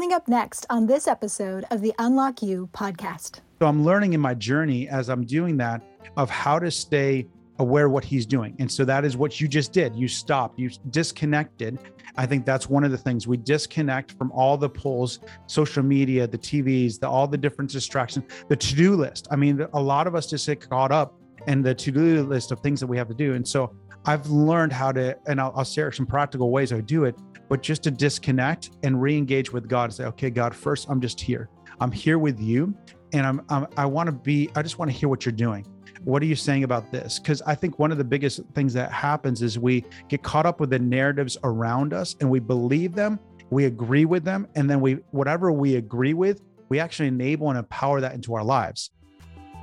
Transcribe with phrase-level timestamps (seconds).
[0.00, 3.40] Coming up next on this episode of the Unlock You podcast.
[3.60, 5.82] So I'm learning in my journey as I'm doing that
[6.16, 7.26] of how to stay
[7.58, 8.56] aware what he's doing.
[8.58, 9.94] And so that is what you just did.
[9.94, 11.78] You stopped, you disconnected.
[12.16, 16.26] I think that's one of the things we disconnect from all the pulls, social media,
[16.26, 19.28] the TVs, the, all the different distractions, the to do list.
[19.30, 22.52] I mean, a lot of us just get caught up in the to do list
[22.52, 23.34] of things that we have to do.
[23.34, 23.76] And so
[24.06, 27.16] I've learned how to, and I'll, I'll share some practical ways I do it,
[27.50, 31.02] but just to disconnect and re engage with God and say, okay, God, first, I'm
[31.02, 31.50] just here.
[31.80, 32.74] I'm here with you.
[33.12, 35.66] And I'm, I'm I want to be, I just want to hear what you're doing
[36.04, 37.18] what are you saying about this?
[37.18, 40.60] Because I think one of the biggest things that happens is we get caught up
[40.60, 43.18] with the narratives around us and we believe them,
[43.50, 47.58] we agree with them, and then we, whatever we agree with, we actually enable and
[47.58, 48.90] empower that into our lives.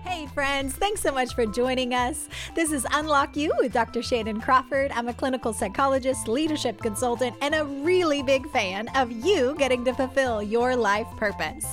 [0.08, 2.30] Hey, friends, thanks so much for joining us.
[2.56, 4.02] This is Unlock You with Dr.
[4.02, 4.90] Shannon Crawford.
[4.96, 9.94] I'm a clinical psychologist, leadership consultant, and a really big fan of you getting to
[9.94, 11.68] fulfill your life purpose.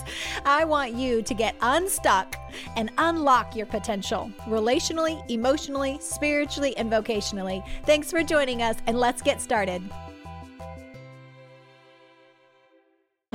[0.44, 2.34] I want you to get unstuck
[2.76, 7.64] and unlock your potential relationally, emotionally, spiritually, and vocationally.
[7.86, 9.80] Thanks for joining us, and let's get started.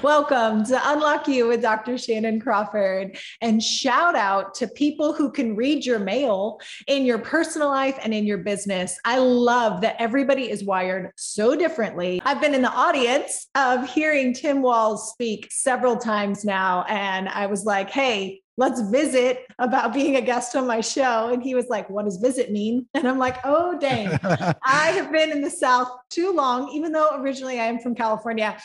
[0.03, 1.97] Welcome to Unlock You with Dr.
[1.97, 3.17] Shannon Crawford.
[3.41, 8.13] And shout out to people who can read your mail in your personal life and
[8.13, 8.97] in your business.
[9.03, 12.21] I love that everybody is wired so differently.
[12.23, 17.47] I've been in the audience of hearing Tim Walls speak several times now, and I
[17.47, 21.29] was like, hey, let's visit about being a guest on my show.
[21.29, 22.85] And he was like, what does visit mean?
[22.93, 24.19] And I'm like, oh, dang.
[24.63, 28.57] I have been in the South too long, even though originally I am from California.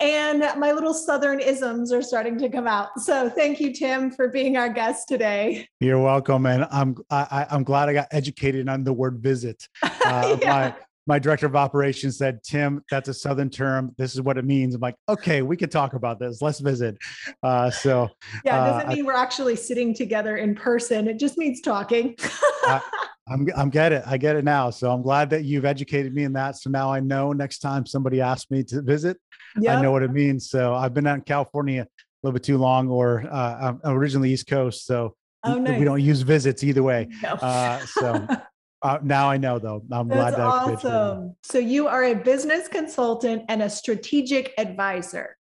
[0.00, 2.98] And my little Southern isms are starting to come out.
[2.98, 5.68] So thank you, Tim, for being our guest today.
[5.78, 6.46] You're welcome.
[6.46, 9.68] And I'm, I, I'm glad I got educated on the word visit.
[10.04, 10.50] Uh, yeah.
[10.50, 10.74] my,
[11.06, 13.94] my director of operations said, Tim, that's a Southern term.
[13.98, 14.74] This is what it means.
[14.74, 16.40] I'm like, okay, we can talk about this.
[16.40, 16.96] Let's visit.
[17.42, 18.08] Uh, so,
[18.44, 21.06] yeah, it doesn't uh, mean we're actually sitting together in person.
[21.08, 22.16] It just means talking.
[22.64, 22.80] I,
[23.28, 24.02] I'm, I'm get it.
[24.06, 24.70] I get it now.
[24.70, 26.56] So I'm glad that you've educated me in that.
[26.56, 29.18] So now I know next time somebody asks me to visit,
[29.58, 29.78] yep.
[29.78, 30.48] I know what it means.
[30.48, 31.86] So I've been out in California a
[32.22, 34.86] little bit too long, or uh, I'm originally East Coast.
[34.86, 35.78] So oh, nice.
[35.78, 37.08] we don't use visits either way.
[37.22, 37.30] No.
[37.34, 38.26] Uh, so
[38.84, 39.82] Uh, now I know though.
[39.90, 41.34] I'm That's glad that awesome.
[41.42, 45.38] So you are a business consultant and a strategic advisor.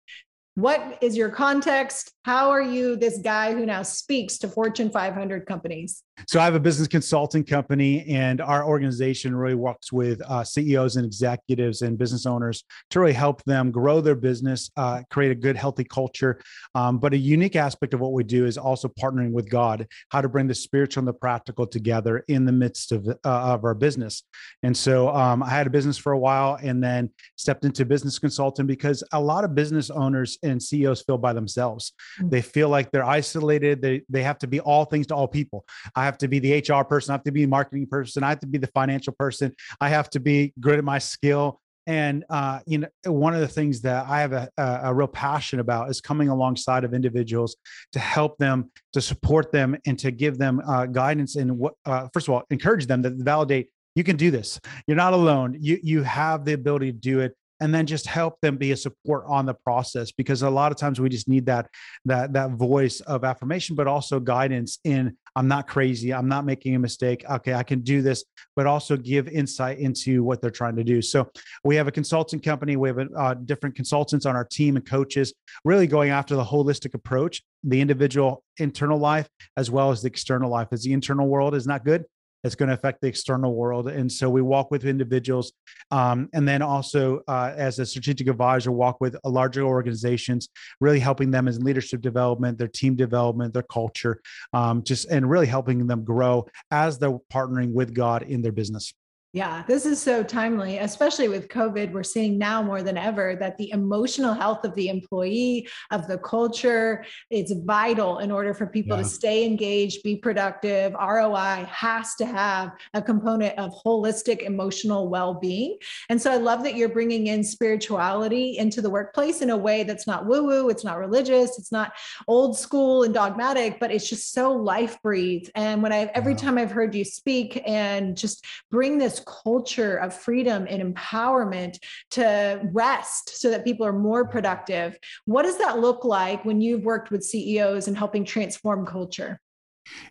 [0.55, 2.15] What is your context?
[2.25, 6.03] How are you this guy who now speaks to Fortune 500 companies?
[6.27, 10.97] So I have a business consulting company, and our organization really works with uh, CEOs
[10.97, 15.35] and executives and business owners to really help them grow their business, uh, create a
[15.35, 16.41] good, healthy culture.
[16.75, 20.23] Um, but a unique aspect of what we do is also partnering with God, how
[20.23, 23.75] to bring the spiritual and the practical together in the midst of, uh, of our
[23.75, 24.23] business.
[24.63, 28.19] And so um, I had a business for a while, and then stepped into business
[28.19, 31.93] consulting because a lot of business owners and CEOs feel by themselves.
[32.21, 32.31] Mm.
[32.31, 33.83] They feel like they're isolated.
[33.83, 35.65] They they have to be all things to all people.
[35.95, 37.13] I have to be the HR person.
[37.13, 38.23] I have to be the marketing person.
[38.23, 39.55] I have to be the financial person.
[39.81, 41.61] I have to be good at my skill.
[41.89, 45.61] And uh, you know, one of the things that I have a, a, real passion
[45.61, 47.57] about is coming alongside of individuals
[47.93, 51.65] to help them, to support them, and to give them uh, guidance and.
[51.85, 54.61] Uh, first of all, encourage them to validate you can do this.
[54.87, 55.57] You're not alone.
[55.59, 58.77] You you have the ability to do it and then just help them be a
[58.77, 61.69] support on the process because a lot of times we just need that
[62.05, 66.75] that that voice of affirmation but also guidance in i'm not crazy i'm not making
[66.75, 68.25] a mistake okay i can do this
[68.57, 71.03] but also give insight into what they're trying to do.
[71.03, 71.31] So
[71.63, 74.85] we have a consulting company we have a, uh, different consultants on our team and
[74.85, 75.35] coaches
[75.65, 80.51] really going after the holistic approach the individual internal life as well as the external
[80.51, 82.05] life as the internal world is not good
[82.47, 83.89] it's going to affect the external world.
[83.89, 85.53] And so we walk with individuals,
[85.91, 90.49] um, and then also uh, as a strategic advisor, walk with larger organizations,
[90.81, 94.21] really helping them in leadership development, their team development, their culture,
[94.53, 98.95] um, just and really helping them grow as they're partnering with God in their business.
[99.37, 101.93] Yeah, this is so timely, especially with COVID.
[101.93, 106.17] We're seeing now more than ever that the emotional health of the employee, of the
[106.17, 109.03] culture, it's vital in order for people yeah.
[109.03, 110.95] to stay engaged, be productive.
[110.95, 115.77] ROI has to have a component of holistic emotional well being.
[116.09, 119.83] And so I love that you're bringing in spirituality into the workplace in a way
[119.83, 121.93] that's not woo woo, it's not religious, it's not
[122.27, 125.51] old school and dogmatic, but it's just so life breathed.
[125.55, 126.39] And when I, every yeah.
[126.39, 131.79] time I've heard you speak and just bring this culture of freedom and empowerment
[132.13, 134.99] to rest so that people are more productive.
[135.25, 139.41] What does that look like when you've worked with CEOs and helping transform culture?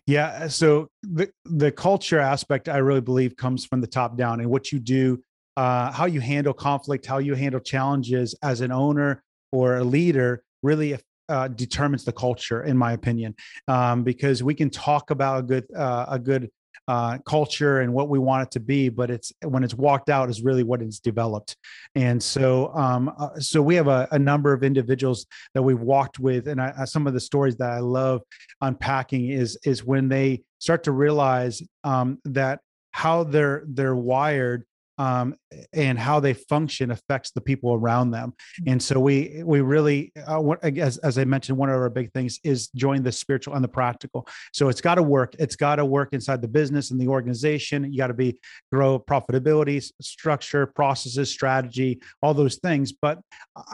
[0.06, 4.48] Yeah, so the the culture aspect I really believe comes from the top down and
[4.48, 5.20] what you do
[5.56, 9.22] uh, how you handle conflict, how you handle challenges as an owner,
[9.52, 10.98] or a leader really
[11.28, 13.34] uh, determines the culture, in my opinion,
[13.68, 16.50] um, because we can talk about a good uh, a good
[16.88, 20.30] uh, culture and what we want it to be, but it's when it's walked out
[20.30, 21.56] is really what it's developed.
[21.94, 26.18] And so, um, uh, so we have a, a, number of individuals that we've walked
[26.18, 28.22] with, and I, some of the stories that I love
[28.60, 32.60] unpacking is is when they start to realize um, that
[32.92, 34.64] how they're they're wired
[34.98, 35.34] um,
[35.72, 38.30] and how they function affects the people around them.
[38.30, 38.72] Mm-hmm.
[38.72, 42.38] And so we we really, uh, as as I mentioned, one of our big things
[42.44, 44.26] is join the spiritual and the practical.
[44.52, 45.34] So it's got to work.
[45.38, 47.92] It's got to work inside the business and the organization.
[47.92, 48.38] You got to be
[48.72, 52.92] grow profitability, structure, processes, strategy, all those things.
[52.92, 53.18] But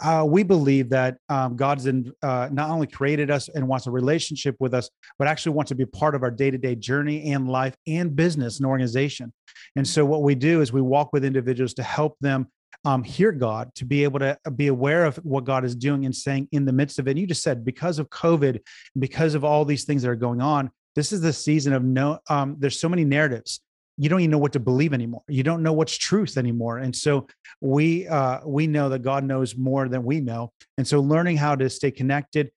[0.02, 3.90] uh, we believe that um, God's in, uh, not only created us and wants a
[3.90, 7.32] relationship with us, but actually wants to be part of our day to day journey
[7.32, 9.32] and life and business and organization.
[9.76, 12.48] And so what we do is we walk with individuals to help them
[12.84, 16.14] um, hear God, to be able to be aware of what God is doing and
[16.14, 17.12] saying in the midst of it.
[17.12, 18.60] And you just said because of COVID,
[18.98, 22.18] because of all these things that are going on, this is the season of no.
[22.28, 23.60] Um, there's so many narratives.
[23.98, 25.22] You don't even know what to believe anymore.
[25.28, 26.78] You don't know what's truth anymore.
[26.78, 27.28] And so
[27.60, 30.52] we uh, we know that God knows more than we know.
[30.76, 32.50] And so learning how to stay connected,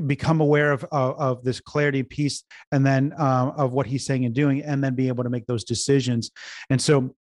[0.00, 4.24] become aware of, of, of this clarity piece and then um, of what he's saying
[4.24, 6.30] and doing and then be able to make those decisions
[6.70, 7.14] and so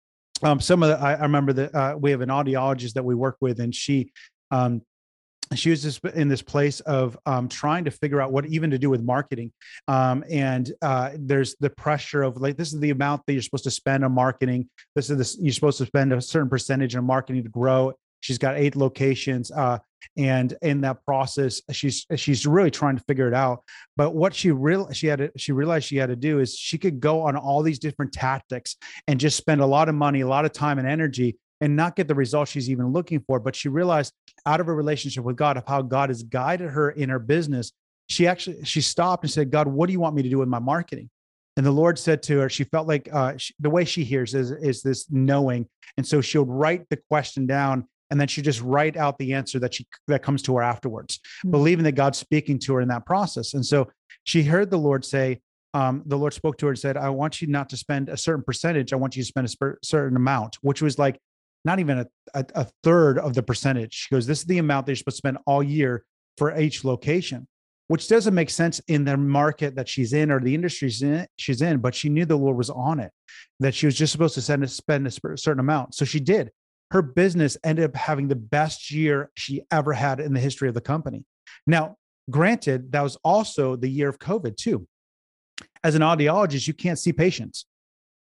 [0.43, 3.15] um, some of the i, I remember that uh, we have an audiologist that we
[3.15, 4.13] work with and she
[4.51, 4.83] um,
[5.55, 8.79] she was just in this place of um, trying to figure out what even to
[8.79, 9.53] do with marketing.
[9.87, 13.65] Um, and uh, there's the pressure of like this is the amount that you're supposed
[13.65, 14.69] to spend on marketing.
[14.95, 18.39] This is this you're supposed to spend a certain percentage on marketing to grow She's
[18.39, 19.79] got eight locations, uh,
[20.17, 23.63] and in that process, she's she's really trying to figure it out.
[23.97, 26.79] But what she real she had to, she realized she had to do is she
[26.79, 28.77] could go on all these different tactics
[29.07, 31.97] and just spend a lot of money, a lot of time and energy, and not
[31.97, 33.39] get the results she's even looking for.
[33.39, 34.13] But she realized
[34.47, 37.73] out of a relationship with God of how God has guided her in her business,
[38.09, 40.49] she actually she stopped and said, "God, what do you want me to do with
[40.49, 41.11] my marketing?"
[41.59, 44.33] And the Lord said to her, she felt like uh, she, the way she hears
[44.33, 45.67] is, is this knowing.
[45.97, 49.59] And so she'll write the question down and then she just write out the answer
[49.59, 51.51] that she that comes to her afterwards mm-hmm.
[51.51, 53.55] believing that god's speaking to her in that process.
[53.55, 53.89] And so
[54.25, 55.41] she heard the lord say
[55.75, 58.17] um, the lord spoke to her and said i want you not to spend a
[58.17, 58.93] certain percentage.
[58.93, 61.19] I want you to spend a sp- certain amount which was like
[61.65, 63.93] not even a, a, a third of the percentage.
[63.93, 66.05] She goes this is the amount that you're supposed to spend all year
[66.37, 67.47] for each location
[67.89, 71.27] which doesn't make sense in the market that she's in or the industry she's in,
[71.37, 73.11] she's in but she knew the lord was on it
[73.61, 75.95] that she was just supposed to send a, spend a certain amount.
[75.95, 76.51] So she did
[76.91, 80.75] her business ended up having the best year she ever had in the history of
[80.75, 81.25] the company.
[81.67, 81.97] Now,
[82.31, 84.87] granted, that was also the year of COVID too.
[85.85, 87.67] As an audiologist, you can't see patients.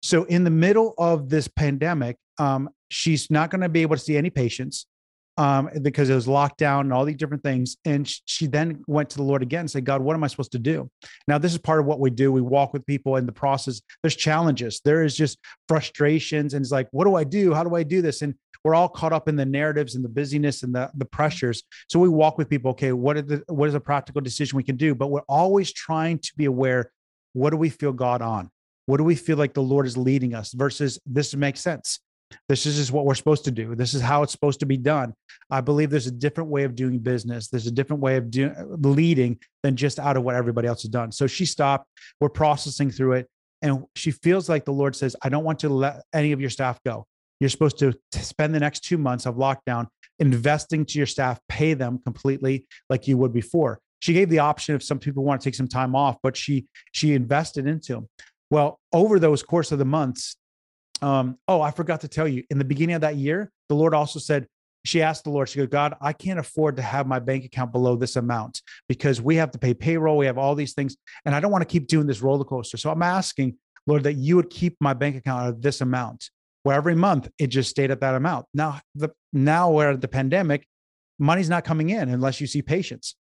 [0.03, 4.01] So, in the middle of this pandemic, um, she's not going to be able to
[4.01, 4.87] see any patients
[5.37, 7.77] um, because it was locked down and all these different things.
[7.85, 10.51] And she then went to the Lord again and said, God, what am I supposed
[10.53, 10.89] to do?
[11.27, 12.31] Now, this is part of what we do.
[12.31, 13.81] We walk with people in the process.
[14.03, 15.37] There's challenges, there is just
[15.67, 16.53] frustrations.
[16.53, 17.53] And it's like, what do I do?
[17.53, 18.21] How do I do this?
[18.21, 21.63] And we're all caught up in the narratives and the busyness and the, the pressures.
[21.89, 24.63] So we walk with people, okay, what, are the, what is a practical decision we
[24.63, 24.93] can do?
[24.93, 26.91] But we're always trying to be aware
[27.33, 28.51] what do we feel God on?
[28.85, 31.99] What do we feel like the Lord is leading us versus this makes sense?
[32.49, 33.75] This is just what we're supposed to do.
[33.75, 35.13] This is how it's supposed to be done.
[35.49, 37.49] I believe there's a different way of doing business.
[37.49, 40.89] There's a different way of doing leading than just out of what everybody else has
[40.89, 41.11] done.
[41.11, 41.87] So she stopped.
[42.19, 43.27] We're processing through it.
[43.61, 46.49] And she feels like the Lord says, I don't want to let any of your
[46.49, 47.05] staff go.
[47.39, 49.87] You're supposed to spend the next two months of lockdown
[50.19, 53.79] investing to your staff, pay them completely like you would before.
[53.99, 56.67] She gave the option if some people want to take some time off, but she
[56.91, 58.09] she invested into them.
[58.49, 60.37] Well, over those course of the months,
[61.01, 63.93] um, oh, I forgot to tell you, in the beginning of that year, the Lord
[63.93, 64.47] also said,
[64.83, 67.71] she asked the Lord, she goes, God, I can't afford to have my bank account
[67.71, 70.17] below this amount because we have to pay payroll.
[70.17, 70.97] We have all these things.
[71.25, 72.77] And I don't want to keep doing this roller coaster.
[72.77, 76.29] So I'm asking, Lord, that you would keep my bank account at this amount
[76.63, 78.45] where every month it just stayed at that amount.
[78.53, 80.67] Now, the now we're at the pandemic,
[81.19, 83.15] money's not coming in unless you see patients.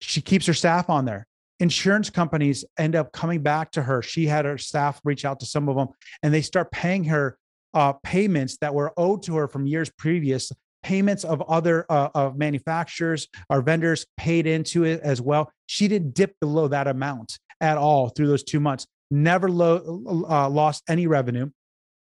[0.00, 1.26] She keeps her staff on there
[1.60, 4.02] insurance companies end up coming back to her.
[4.02, 5.88] She had her staff reach out to some of them
[6.22, 7.38] and they start paying her
[7.74, 10.52] uh, payments that were owed to her from years previous.
[10.82, 15.50] Payments of other uh, of manufacturers or vendors paid into it as well.
[15.66, 18.86] She didn't dip below that amount at all through those two months.
[19.10, 21.50] Never lo- uh, lost any revenue.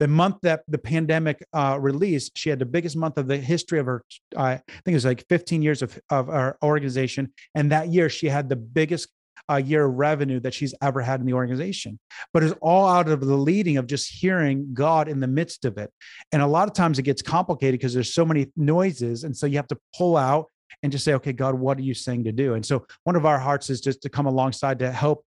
[0.00, 3.78] The month that the pandemic uh, released, she had the biggest month of the history
[3.78, 4.02] of her.
[4.36, 7.32] I think it was like 15 years of, of our organization.
[7.54, 9.08] And that year, she had the biggest
[9.48, 11.98] a year of revenue that she's ever had in the organization.
[12.32, 15.78] But it's all out of the leading of just hearing God in the midst of
[15.78, 15.90] it.
[16.32, 19.24] And a lot of times it gets complicated because there's so many noises.
[19.24, 20.46] And so you have to pull out
[20.82, 22.54] and just say, okay, God, what are you saying to do?
[22.54, 25.24] And so one of our hearts is just to come alongside to help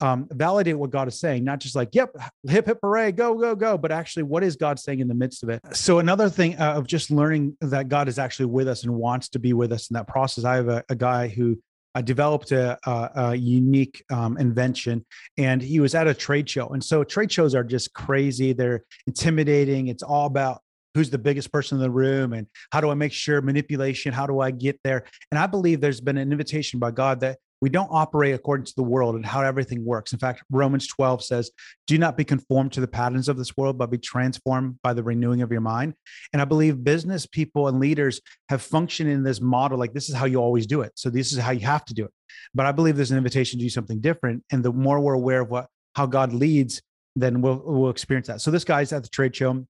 [0.00, 2.14] um, validate what God is saying, not just like, yep,
[2.46, 5.42] hip, hip, hooray, go, go, go, but actually, what is God saying in the midst
[5.42, 5.60] of it?
[5.72, 9.30] So, another thing uh, of just learning that God is actually with us and wants
[9.30, 10.44] to be with us in that process.
[10.44, 11.58] I have a, a guy who
[11.96, 15.04] uh, developed a, a, a unique um, invention
[15.38, 16.68] and he was at a trade show.
[16.68, 19.88] And so, trade shows are just crazy, they're intimidating.
[19.88, 20.60] It's all about
[20.94, 24.26] who's the biggest person in the room and how do I make sure manipulation, how
[24.26, 25.04] do I get there?
[25.30, 28.74] And I believe there's been an invitation by God that we don't operate according to
[28.76, 30.12] the world and how everything works.
[30.12, 31.50] In fact, Romans 12 says,
[31.86, 35.02] Do not be conformed to the patterns of this world, but be transformed by the
[35.02, 35.94] renewing of your mind.
[36.32, 40.14] And I believe business people and leaders have functioned in this model like this is
[40.14, 40.92] how you always do it.
[40.96, 42.10] So this is how you have to do it.
[42.54, 44.44] But I believe there's an invitation to do something different.
[44.52, 46.82] And the more we're aware of what how God leads,
[47.14, 48.42] then we'll we'll experience that.
[48.42, 49.66] So this guy's at the trade show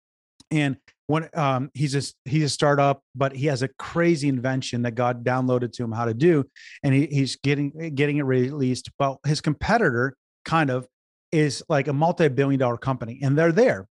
[0.51, 4.95] and when um, he's a he's a startup, but he has a crazy invention that
[4.95, 6.45] God downloaded to him how to do,
[6.83, 8.91] and he, he's getting getting it released.
[8.99, 10.87] But his competitor kind of
[11.33, 13.87] is like a multi-billion dollar company, and they're there,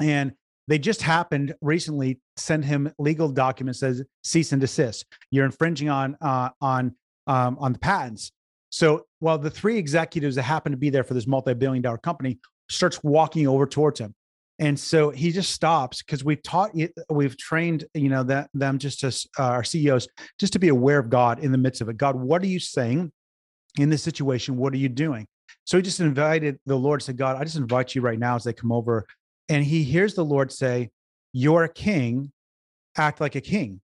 [0.00, 0.32] and
[0.68, 5.04] they just happened recently send him legal documents says cease and desist.
[5.30, 6.94] You're infringing on uh, on
[7.26, 8.30] um, on the patents.
[8.70, 12.38] So while the three executives that happen to be there for this multi-billion dollar company
[12.68, 14.14] starts walking over towards him
[14.58, 16.70] and so he just stops because we've taught
[17.10, 19.08] we've trained you know that them just to
[19.38, 20.08] uh, our ceos
[20.38, 21.96] just to be aware of god in the midst of it.
[21.96, 23.12] God what are you saying
[23.78, 24.56] in this situation?
[24.56, 25.26] What are you doing?
[25.64, 28.44] So he just invited the lord said god i just invite you right now as
[28.44, 29.06] they come over.
[29.48, 30.90] And he hears the lord say
[31.32, 32.32] you're a king
[32.96, 33.80] act like a king.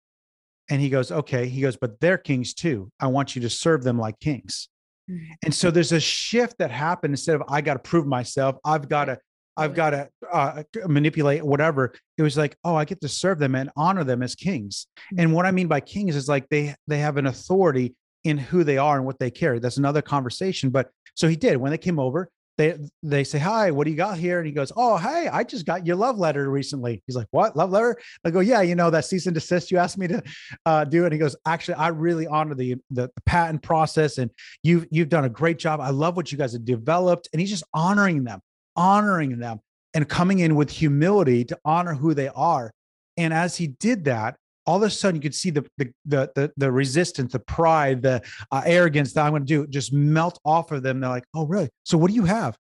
[0.72, 1.48] And he goes okay.
[1.48, 2.92] He goes but they're kings too.
[3.00, 4.70] I want you to serve them like kings.
[5.10, 5.26] Mm.
[5.46, 7.14] and so there's a shift that happened.
[7.14, 9.18] Instead of I got to prove myself, I've got to
[9.58, 11.94] I've got to uh, manipulate whatever.
[12.18, 14.88] It was like, oh, I get to serve them and honor them as kings.
[14.98, 15.20] Mm-hmm.
[15.20, 18.64] And what I mean by kings is like they they have an authority in who
[18.64, 19.60] they are and what they carry.
[19.60, 20.70] That's another conversation.
[20.70, 22.30] But so he did when they came over.
[22.58, 23.72] They they say hi.
[23.72, 24.40] What do you got here?
[24.40, 27.02] And he goes, oh hey, I just got your love letter recently.
[27.08, 27.98] He's like, what love letter?
[28.26, 30.22] I go, yeah, you know that cease and desist you asked me to
[30.66, 31.06] uh, do.
[31.06, 34.30] And he goes, actually, I really honor the, the the patent process, and
[34.62, 35.80] you've you've done a great job.
[35.80, 37.30] I love what you guys have developed.
[37.32, 38.42] And he's just honoring them
[38.80, 39.60] honoring them
[39.94, 42.72] and coming in with humility to honor who they are.
[43.18, 46.32] And as he did that, all of a sudden you could see the the the
[46.36, 48.22] the, the resistance, the pride, the
[48.52, 51.02] uh, arrogance that I'm going to do just melt off of them.
[51.02, 51.70] They're like, "Oh, really?
[51.84, 52.56] So what do you have?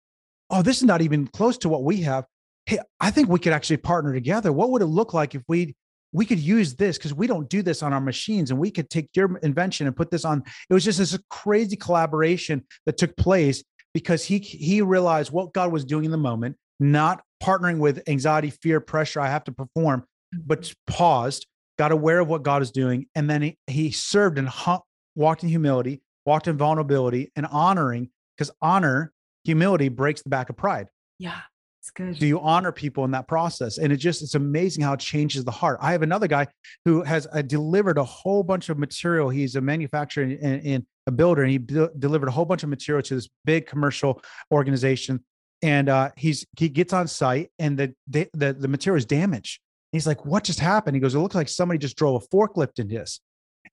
[0.50, 2.25] Oh, this is not even close to what we have.
[2.66, 4.52] Hey, I think we could actually partner together.
[4.52, 5.76] What would it look like if we
[6.12, 8.88] we could use this because we don't do this on our machines and we could
[8.88, 13.14] take your invention and put this on it was just this crazy collaboration that took
[13.16, 13.62] place
[13.95, 18.50] because he he realized what God was doing in the moment, not partnering with anxiety,
[18.50, 19.21] fear, pressure.
[19.21, 21.47] I have to perform, but paused,
[21.78, 24.49] got aware of what God is doing, and then he, he served and
[25.14, 29.12] walked in humility, walked in vulnerability, and honoring because honor,
[29.45, 30.87] humility breaks the back of pride.
[31.18, 31.40] Yeah.
[31.80, 32.18] It's good.
[32.18, 33.78] Do you honor people in that process?
[33.78, 35.78] And it just, it's amazing how it changes the heart.
[35.80, 36.47] I have another guy
[36.85, 39.30] who has uh, delivered a whole bunch of material.
[39.30, 42.68] He's a manufacturer in, in a builder, and he de- delivered a whole bunch of
[42.68, 44.22] material to this big commercial
[44.52, 45.24] organization.
[45.62, 49.60] And uh, he's he gets on site, and the the the, the material is damaged.
[49.90, 52.78] he's like, "What just happened?" He goes, "It looks like somebody just drove a forklift
[52.78, 53.20] into this."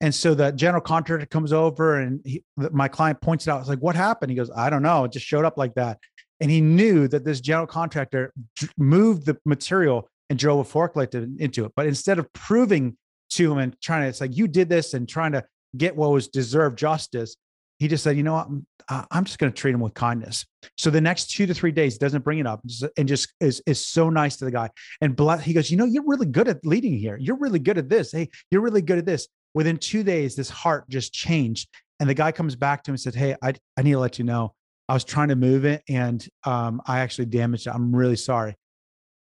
[0.02, 3.60] And so the general contractor comes over, and he, my client points it out.
[3.60, 5.04] It's like, "What happened?" He goes, "I don't know.
[5.04, 6.00] It just showed up like that."
[6.40, 8.34] And he knew that this general contractor
[8.78, 11.72] moved the material and drove a forklift into it.
[11.76, 12.98] But instead of proving
[13.32, 15.44] to him and trying to, it's like you did this and trying to
[15.78, 17.36] get what was deserved justice.
[17.80, 18.66] He just said, you know what, I'm,
[19.12, 20.46] I'm just going to treat him with kindness.
[20.78, 22.62] So the next two to three days, doesn't bring it up
[22.98, 24.70] and just is, is so nice to the guy.
[25.02, 27.18] And bless, he goes, you know, you're really good at leading here.
[27.18, 28.12] You're really good at this.
[28.12, 29.28] Hey, you're really good at this.
[29.54, 31.70] Within two days, this heart just changed.
[32.00, 34.20] And the guy comes back to him and said, Hey, I, I need to let
[34.20, 34.54] you know,
[34.88, 37.72] I was trying to move it and um, I actually damaged it.
[37.72, 38.56] I'm really sorry.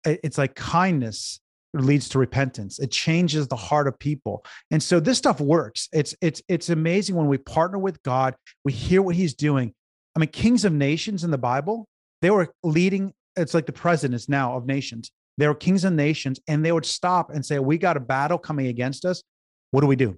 [0.06, 1.42] It's like kindness
[1.74, 2.80] leads to repentance.
[2.80, 4.44] It changes the heart of people.
[4.72, 5.88] And so this stuff works.
[5.92, 8.36] It's it's it's amazing when we partner with god
[8.66, 9.74] we hear what he's doing.
[10.16, 11.88] I mean kings of nations in the bible
[12.22, 15.12] they were leading it's like the presidents now of nations.
[15.38, 18.38] They were kings of nations and they would stop and say we got a battle
[18.38, 19.24] coming against us.
[19.72, 20.18] What do we do?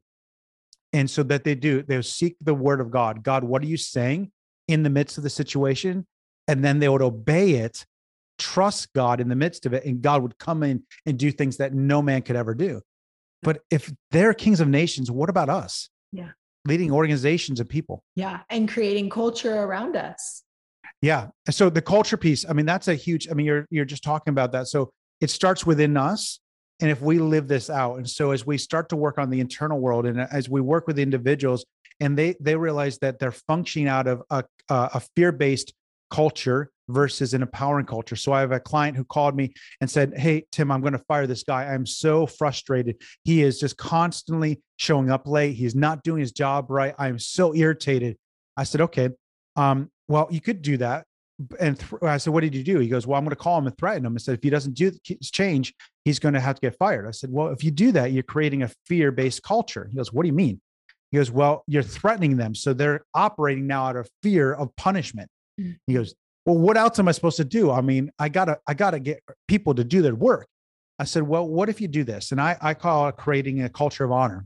[0.93, 3.23] And so that they do they would seek the word of god.
[3.23, 4.31] God what are you saying
[4.67, 6.07] in the midst of the situation?
[6.47, 7.85] And then they would obey it
[8.41, 11.57] trust God in the midst of it, and God would come in and do things
[11.57, 12.81] that no man could ever do.
[13.43, 15.89] But if they're kings of nations, what about us?
[16.11, 16.31] Yeah.
[16.65, 18.03] Leading organizations and people.
[18.15, 18.41] Yeah.
[18.49, 20.43] And creating culture around us.
[21.01, 21.27] Yeah.
[21.49, 24.31] So the culture piece, I mean, that's a huge, I mean, you're you're just talking
[24.31, 24.67] about that.
[24.67, 26.39] So it starts within us
[26.79, 29.39] and if we live this out and so as we start to work on the
[29.39, 31.65] internal world and as we work with individuals
[31.99, 35.73] and they they realize that they're functioning out of a, a fear-based
[36.09, 38.15] culture versus an empowering culture.
[38.15, 41.03] So I have a client who called me and said, Hey, Tim, I'm going to
[41.07, 41.65] fire this guy.
[41.65, 43.01] I'm so frustrated.
[43.23, 45.55] He is just constantly showing up late.
[45.55, 46.93] He's not doing his job right.
[46.97, 48.17] I'm so irritated.
[48.57, 49.09] I said, Okay,
[49.55, 51.05] um, well, you could do that.
[51.59, 52.79] And th- I said, What did you do?
[52.79, 54.13] He goes, Well, I'm going to call him and threaten him.
[54.15, 54.91] I said, If he doesn't do
[55.23, 55.73] change,
[56.05, 57.07] he's going to have to get fired.
[57.07, 59.87] I said, Well, if you do that, you're creating a fear based culture.
[59.89, 60.61] He goes, What do you mean?
[61.11, 62.55] He goes, Well, you're threatening them.
[62.55, 65.29] So they're operating now out of fear of punishment.
[65.59, 65.71] Mm-hmm.
[65.87, 67.71] He goes, well, what else am I supposed to do?
[67.71, 70.47] I mean, I gotta, I gotta get people to do their work.
[70.99, 72.31] I said, well, what if you do this?
[72.31, 74.45] And I, I call it creating a culture of honor.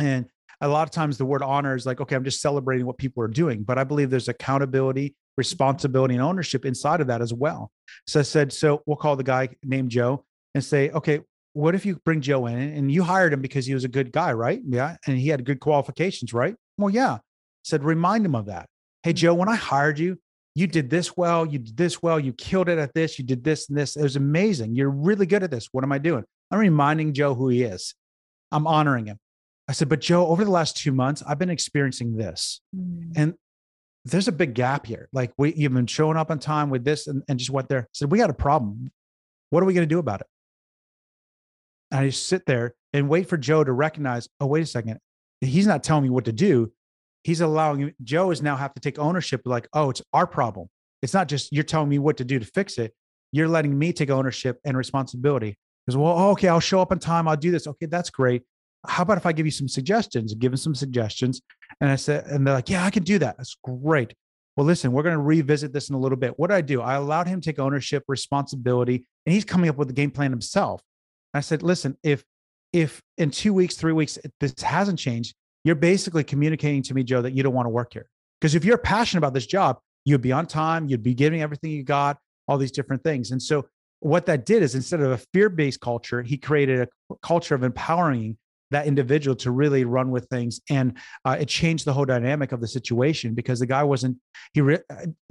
[0.00, 0.26] And
[0.60, 3.22] a lot of times the word honor is like, okay, I'm just celebrating what people
[3.22, 3.62] are doing.
[3.62, 7.70] But I believe there's accountability, responsibility, and ownership inside of that as well.
[8.06, 10.24] So I said, so we'll call the guy named Joe
[10.54, 11.20] and say, okay,
[11.52, 14.10] what if you bring Joe in and you hired him because he was a good
[14.10, 14.60] guy, right?
[14.66, 14.96] Yeah.
[15.06, 16.56] And he had good qualifications, right?
[16.78, 17.14] Well, yeah.
[17.14, 17.20] I
[17.62, 18.68] said, remind him of that.
[19.04, 20.18] Hey, Joe, when I hired you,
[20.54, 23.42] you did this well, you did this well, you killed it at this, you did
[23.42, 23.96] this and this.
[23.96, 24.76] It was amazing.
[24.76, 25.68] You're really good at this.
[25.72, 26.24] What am I doing?
[26.50, 27.94] I'm reminding Joe who he is.
[28.52, 29.18] I'm honoring him.
[29.66, 32.60] I said, but Joe, over the last two months, I've been experiencing this.
[32.76, 33.12] Mm.
[33.16, 33.34] And
[34.04, 35.08] there's a big gap here.
[35.12, 37.80] Like we you've been showing up on time with this and, and just went there.
[37.80, 38.92] I said, we got a problem.
[39.50, 40.26] What are we going to do about it?
[41.90, 44.98] And I just sit there and wait for Joe to recognize, oh, wait a second.
[45.40, 46.72] He's not telling me what to do
[47.24, 50.68] he's allowing Joe is now have to take ownership like, oh, it's our problem.
[51.02, 52.94] It's not just you're telling me what to do to fix it.
[53.32, 55.58] You're letting me take ownership and responsibility.
[55.84, 57.26] Because, well, oh, okay, I'll show up on time.
[57.26, 57.66] I'll do this.
[57.66, 58.42] Okay, that's great.
[58.86, 60.32] How about if I give you some suggestions?
[60.34, 61.42] Give him some suggestions.
[61.80, 63.36] And I said, and they're like, yeah, I can do that.
[63.36, 64.14] That's great.
[64.56, 66.38] Well, listen, we're going to revisit this in a little bit.
[66.38, 66.80] What did I do?
[66.80, 70.30] I allowed him to take ownership, responsibility, and he's coming up with the game plan
[70.30, 70.80] himself.
[71.32, 72.22] I said, listen, if
[72.72, 75.34] if in two weeks, three weeks, this hasn't changed,
[75.64, 78.06] you're basically communicating to me, Joe, that you don't want to work here.
[78.40, 81.70] Because if you're passionate about this job, you'd be on time, you'd be giving everything
[81.70, 83.30] you got, all these different things.
[83.30, 83.66] And so
[84.00, 88.36] what that did is instead of a fear-based culture, he created a culture of empowering
[88.70, 92.60] that individual to really run with things and uh, it changed the whole dynamic of
[92.60, 94.16] the situation because the guy wasn't
[94.52, 94.80] he re-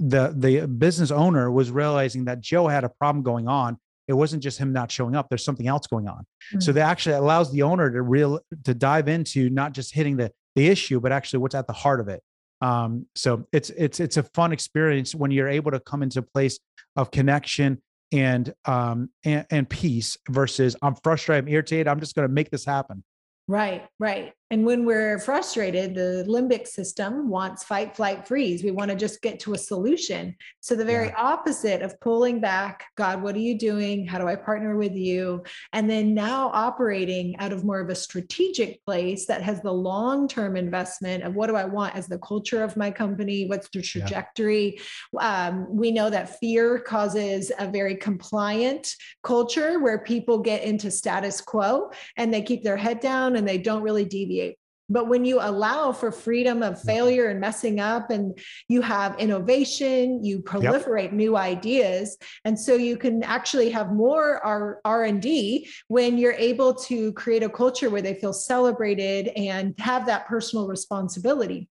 [0.00, 3.76] the the business owner was realizing that joe had a problem going on
[4.08, 6.18] it wasn't just him not showing up there's something else going on.
[6.20, 6.60] Mm-hmm.
[6.60, 10.30] so that actually allows the owner to real to dive into not just hitting the
[10.56, 12.22] the issue but actually what's at the heart of it.
[12.60, 16.22] Um, so it's it's it's a fun experience when you're able to come into a
[16.22, 16.58] place
[16.96, 22.26] of connection and um and, and peace versus i'm frustrated i'm irritated i'm just going
[22.28, 23.02] to make this happen.
[23.46, 28.62] Right right and when we're frustrated, the limbic system wants fight, flight, freeze.
[28.62, 30.36] We want to just get to a solution.
[30.60, 31.14] So, the very yeah.
[31.16, 34.06] opposite of pulling back, God, what are you doing?
[34.06, 35.42] How do I partner with you?
[35.72, 40.28] And then now operating out of more of a strategic place that has the long
[40.28, 43.46] term investment of what do I want as the culture of my company?
[43.46, 44.78] What's the trajectory?
[45.12, 45.48] Yeah.
[45.48, 51.40] Um, we know that fear causes a very compliant culture where people get into status
[51.40, 54.43] quo and they keep their head down and they don't really deviate
[54.88, 60.22] but when you allow for freedom of failure and messing up and you have innovation
[60.22, 61.12] you proliferate yep.
[61.12, 62.16] new ideas.
[62.44, 67.48] And so you can actually have more R- r&d when you're able to create a
[67.48, 71.68] culture where they feel celebrated and have that personal responsibility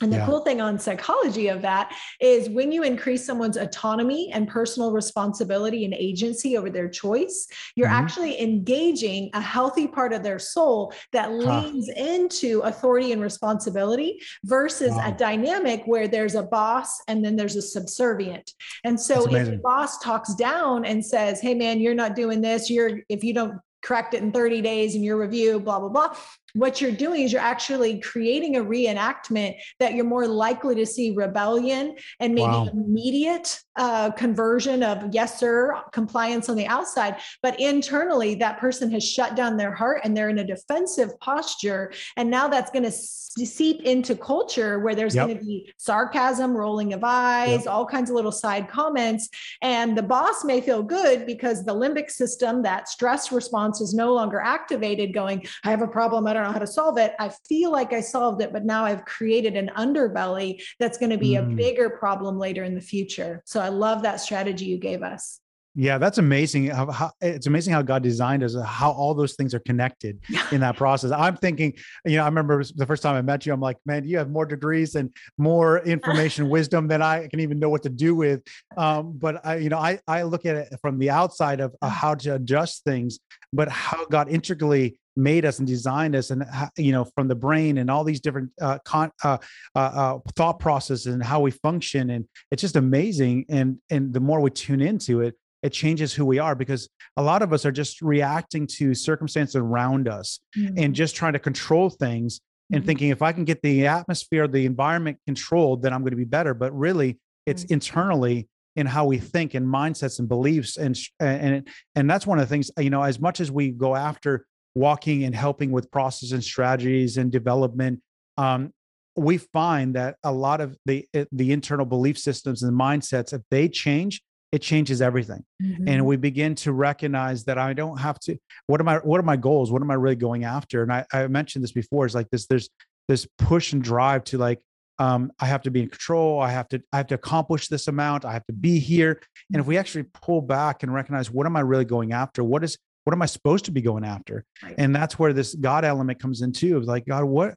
[0.00, 0.26] and the yeah.
[0.26, 5.84] cool thing on psychology of that is when you increase someone's autonomy and personal responsibility
[5.84, 7.96] and agency over their choice, you're mm-hmm.
[7.96, 14.92] actually engaging a healthy part of their soul that leans into authority and responsibility versus
[14.92, 15.08] wow.
[15.08, 18.52] a dynamic where there's a boss and then there's a subservient.
[18.84, 22.70] And so if the boss talks down and says, Hey man, you're not doing this,
[22.70, 26.16] you're if you don't correct it in 30 days in your review, blah, blah, blah
[26.58, 31.12] what you're doing is you're actually creating a reenactment that you're more likely to see
[31.12, 32.68] rebellion and maybe wow.
[32.72, 39.04] immediate uh, conversion of yes sir compliance on the outside but internally that person has
[39.04, 42.90] shut down their heart and they're in a defensive posture and now that's going to
[42.90, 45.28] seep into culture where there's yep.
[45.28, 47.68] going to be sarcasm rolling of eyes yep.
[47.68, 49.28] all kinds of little side comments
[49.62, 54.12] and the boss may feel good because the limbic system that stress response is no
[54.12, 57.14] longer activated going i have a problem i don't how to solve it.
[57.18, 61.18] I feel like I solved it, but now I've created an underbelly that's going to
[61.18, 61.40] be mm.
[61.40, 63.42] a bigger problem later in the future.
[63.46, 65.40] So I love that strategy you gave us.
[65.80, 66.70] Yeah, that's amazing.
[66.70, 70.18] How, how, it's amazing how God designed us, how all those things are connected
[70.52, 71.12] in that process.
[71.12, 74.04] I'm thinking, you know, I remember the first time I met you, I'm like, man,
[74.04, 77.90] you have more degrees and more information, wisdom than I can even know what to
[77.90, 78.42] do with.
[78.76, 81.88] Um, but I, you know, I I look at it from the outside of uh,
[81.88, 83.20] how to adjust things,
[83.52, 86.44] but how God integrally made us and designed us and
[86.76, 89.36] you know from the brain and all these different uh, con, uh,
[89.74, 94.20] uh, uh, thought processes and how we function and it's just amazing and and the
[94.20, 97.66] more we tune into it it changes who we are because a lot of us
[97.66, 100.78] are just reacting to circumstances around us mm-hmm.
[100.78, 102.86] and just trying to control things and mm-hmm.
[102.86, 106.24] thinking if I can get the atmosphere, the environment controlled, then I'm going to be
[106.24, 106.54] better.
[106.54, 107.74] But really, it's mm-hmm.
[107.74, 112.48] internally in how we think and mindsets and beliefs and and and that's one of
[112.48, 116.32] the things you know as much as we go after walking and helping with process
[116.32, 118.00] and strategies and development
[118.36, 118.72] um,
[119.16, 123.68] we find that a lot of the the internal belief systems and mindsets if they
[123.68, 125.44] change it changes everything.
[125.62, 125.88] Mm-hmm.
[125.88, 129.24] and we begin to recognize that i don't have to what am i what are
[129.24, 129.70] my goals?
[129.72, 130.82] What am i really going after?
[130.82, 132.68] And i, I mentioned this before it's like this there's
[133.08, 134.60] this push and drive to like
[135.00, 137.86] um, i have to be in control i have to i have to accomplish this
[137.88, 139.20] amount i have to be here.
[139.52, 142.44] And if we actually pull back and recognize what am i really going after?
[142.44, 142.78] What is
[143.08, 144.74] what am i supposed to be going after right.
[144.76, 147.54] and that's where this god element comes in too of like god what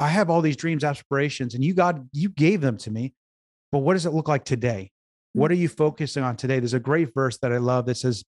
[0.00, 3.14] i have all these dreams aspirations and you god you gave them to me
[3.70, 4.90] but what does it look like today
[5.34, 6.60] what are you focusing on today?
[6.60, 8.24] There's a great verse that I love that says,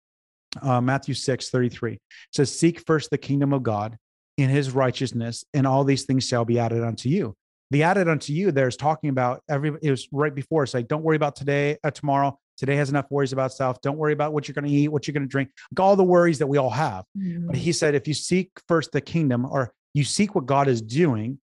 [0.60, 1.98] uh, Matthew 6 33
[2.32, 3.96] says, Seek first the kingdom of God
[4.36, 7.34] in his righteousness, and all these things shall be added unto you.
[7.70, 10.64] The added unto you there is talking about every, it was right before.
[10.64, 12.38] It's like, don't worry about today, uh, tomorrow.
[12.56, 13.80] Today has enough worries about stuff.
[13.80, 15.96] Don't worry about what you're going to eat, what you're going to drink, like all
[15.96, 17.04] the worries that we all have.
[17.16, 17.48] Mm-hmm.
[17.48, 20.80] But he said, if you seek first the kingdom or you seek what God is
[20.80, 21.38] doing,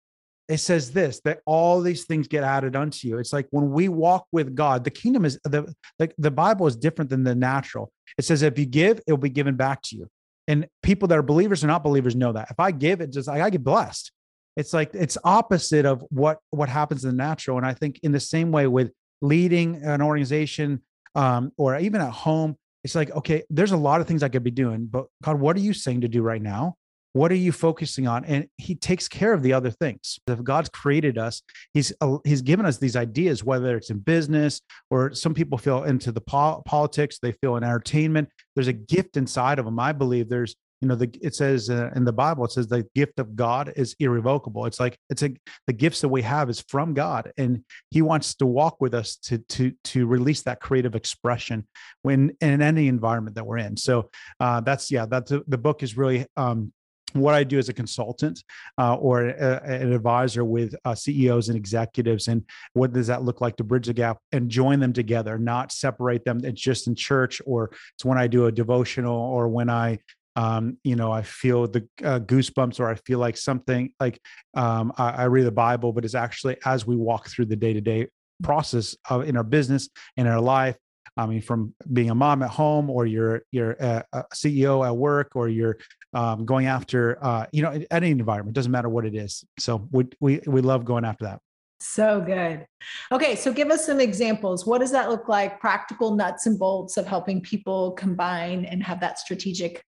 [0.48, 3.18] it says this that all these things get added unto you.
[3.18, 6.76] It's like when we walk with god the kingdom is the like the bible is
[6.76, 7.92] different than the natural.
[8.18, 10.08] It says if you give it will be given back to you.
[10.48, 12.48] And people that are believers or not believers know that.
[12.50, 14.12] If i give it just like i get blessed.
[14.56, 17.56] It's like it's opposite of what what happens in the natural.
[17.56, 20.82] And i think in the same way with leading an organization
[21.14, 24.42] um, or even at home it's like okay there's a lot of things i could
[24.42, 26.76] be doing but god what are you saying to do right now?
[27.14, 28.24] What are you focusing on?
[28.24, 30.18] And he takes care of the other things.
[30.26, 31.42] If god's created us
[31.74, 35.84] he's uh, he's given us these ideas whether it's in business or some people feel
[35.84, 39.92] into the po- politics they feel in entertainment there's a gift inside of them i
[39.92, 43.18] believe there's you know the it says uh, in the bible it says the gift
[43.18, 45.32] of god is irrevocable it's like it's a
[45.68, 49.16] the gifts that we have is from god and he wants to walk with us
[49.16, 51.66] to to to release that creative expression
[52.02, 55.96] when in any environment that we're in so uh, that's yeah that's the book is
[55.96, 56.72] really um
[57.14, 58.42] what I do as a consultant
[58.78, 63.40] uh, or a, an advisor with uh, CEOs and executives, and what does that look
[63.40, 66.40] like to bridge the gap and join them together, not separate them.
[66.44, 69.98] It's just in church, or it's when I do a devotional, or when I,
[70.36, 74.20] um, you know, I feel the uh, goosebumps, or I feel like something like
[74.54, 77.72] um, I, I read the Bible, but it's actually as we walk through the day
[77.72, 78.08] to day
[78.42, 80.76] process of in our business in our life
[81.16, 85.32] I mean, from being a mom at home, or you're you're a, CEO at work,
[85.34, 85.76] or you're
[86.14, 89.44] um, going after, uh, you know, any environment doesn't matter what it is.
[89.58, 91.40] So we we we love going after that.
[91.80, 92.64] So good.
[93.10, 94.64] Okay, so give us some examples.
[94.64, 95.60] What does that look like?
[95.60, 99.82] Practical nuts and bolts of helping people combine and have that strategic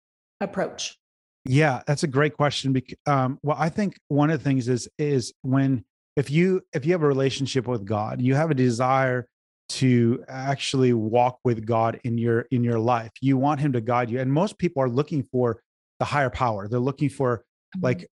[0.44, 0.96] approach.
[1.44, 2.74] Yeah, that's a great question.
[3.06, 5.84] Um, well, I think one of the things is is when
[6.16, 9.26] if you if you have a relationship with God, you have a desire
[9.66, 13.10] to actually walk with God in your in your life.
[13.20, 14.20] You want him to guide you.
[14.20, 15.60] And most people are looking for
[15.98, 16.68] the higher power.
[16.68, 17.84] They're looking for mm-hmm.
[17.84, 18.08] like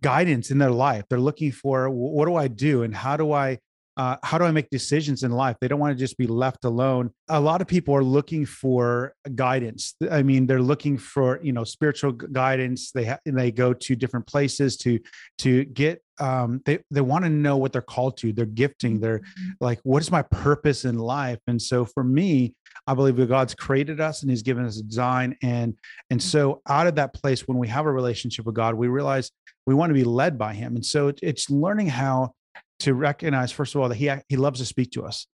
[0.00, 1.04] guidance in their life.
[1.08, 3.58] They're looking for what do I do and how do I
[3.96, 5.56] uh, how do I make decisions in life?
[5.60, 7.10] They don't want to just be left alone.
[7.28, 9.94] A lot of people are looking for guidance.
[10.10, 12.90] I mean, they're looking for you know spiritual guidance.
[12.90, 14.98] They ha- they go to different places to
[15.38, 16.02] to get.
[16.18, 18.32] Um, they they want to know what they're called to.
[18.32, 19.00] They're gifting.
[19.00, 19.50] They're mm-hmm.
[19.60, 21.38] like, what is my purpose in life?
[21.46, 22.54] And so for me,
[22.86, 25.36] I believe that God's created us and He's given us a design.
[25.42, 25.76] And
[26.10, 29.30] and so out of that place, when we have a relationship with God, we realize
[29.66, 30.74] we want to be led by Him.
[30.74, 32.34] And so it's learning how
[32.84, 35.26] to recognize first of all that he he loves to speak to us.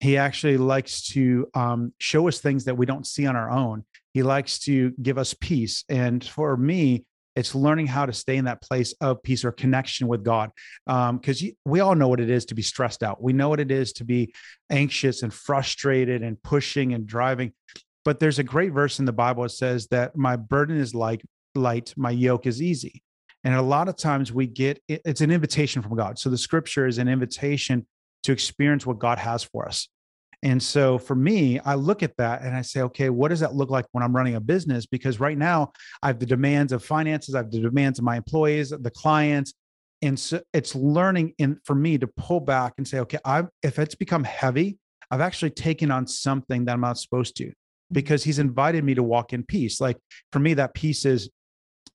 [0.00, 3.84] He actually likes to um, show us things that we don't see on our own.
[4.12, 5.84] He likes to give us peace.
[5.88, 7.04] And for me
[7.36, 10.50] it's learning how to stay in that place of peace or connection with god
[10.86, 13.22] because um, we all know what it is to be stressed out.
[13.22, 14.32] We know what it is to be
[14.70, 17.52] anxious and frustrated and pushing and driving.
[18.06, 21.22] But there's a great verse in the bible that says that my burden is like
[21.54, 23.02] light my yoke is easy
[23.46, 26.18] and a lot of times we get it's an invitation from God.
[26.18, 27.86] So the scripture is an invitation
[28.24, 29.88] to experience what God has for us.
[30.42, 33.54] And so for me, I look at that and I say, okay, what does that
[33.54, 34.84] look like when I'm running a business?
[34.84, 35.70] Because right now
[36.02, 39.54] I have the demands of finances, I have the demands of my employees, the clients.
[40.02, 43.78] And so it's learning in for me to pull back and say, okay, I if
[43.78, 44.76] it's become heavy,
[45.12, 47.52] I've actually taken on something that I'm not supposed to
[47.92, 49.80] because he's invited me to walk in peace.
[49.80, 49.98] Like
[50.32, 51.30] for me, that peace is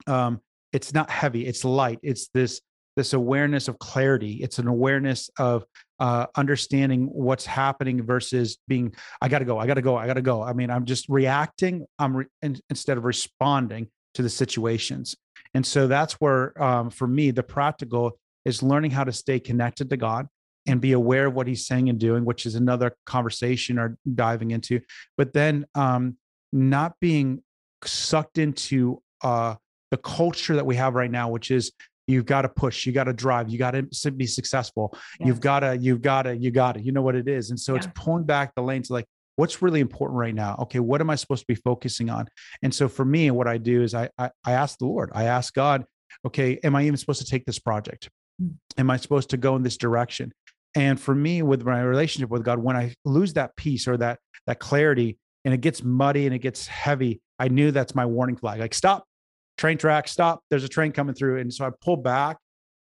[0.07, 0.39] um
[0.73, 1.99] it's not heavy, it's light.
[2.01, 2.61] It's this
[2.95, 4.39] this awareness of clarity.
[4.43, 5.65] It's an awareness of
[5.99, 10.07] uh, understanding what's happening versus being, I got to go, I got to go, I
[10.07, 10.43] got to go.
[10.43, 11.85] I mean, I'm just reacting.
[11.99, 15.15] I'm re- in, instead of responding to the situations.
[15.53, 19.89] And so that's where, um, for me, the practical is learning how to stay connected
[19.89, 20.27] to God
[20.67, 24.51] and be aware of what He's saying and doing, which is another conversation or diving
[24.51, 24.81] into.
[25.17, 26.17] But then um,
[26.51, 27.41] not being
[27.85, 29.55] sucked into uh,
[29.91, 31.71] the culture that we have right now, which is
[32.07, 34.97] you've got to push you got to drive you got to be successful.
[35.19, 37.49] You've got to you've got to you got to you know what it is.
[37.49, 37.77] And so yeah.
[37.77, 40.55] it's pulling back the lanes like what's really important right now?
[40.63, 42.27] Okay what am i supposed to be focusing on?
[42.63, 45.11] And so for me what i do is i i, I ask the lord.
[45.13, 45.85] I ask god
[46.25, 48.09] okay am i even supposed to take this project?
[48.41, 48.55] Mm.
[48.77, 50.33] am i supposed to go in this direction?
[50.73, 54.19] And for me with my relationship with god when i lose that peace or that
[54.47, 58.35] that clarity and it gets muddy and it gets heavy i knew that's my warning
[58.35, 58.59] flag.
[58.59, 59.05] Like stop
[59.61, 61.37] train track, stop, there's a train coming through.
[61.39, 62.37] And so I pull back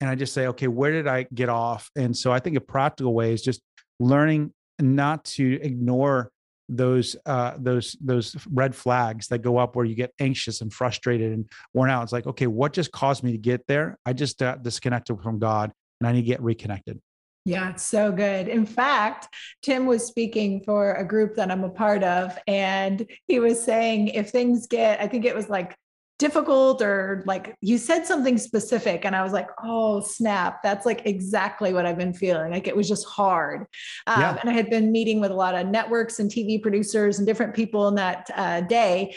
[0.01, 1.89] and I just say, okay, where did I get off?
[1.95, 3.61] And so I think a practical way is just
[3.97, 6.29] learning not to ignore
[6.67, 11.31] those uh those those red flags that go up where you get anxious and frustrated
[11.31, 14.41] and worn out it's like okay what just caused me to get there i just
[14.41, 16.99] uh, disconnected from god and i need to get reconnected
[17.47, 18.47] yeah, so good.
[18.47, 19.27] In fact,
[19.61, 24.07] Tim was speaking for a group that I'm a part of, and he was saying
[24.07, 25.77] if things get, I think it was like
[26.17, 31.05] difficult or like you said something specific and i was like oh snap that's like
[31.05, 32.51] exactly what i've been feeling.
[32.51, 33.61] Like it was just hard.
[34.07, 34.37] Um, yeah.
[34.39, 37.53] and i had been meeting with a lot of networks and tv producers and different
[37.53, 39.15] people in that uh, day.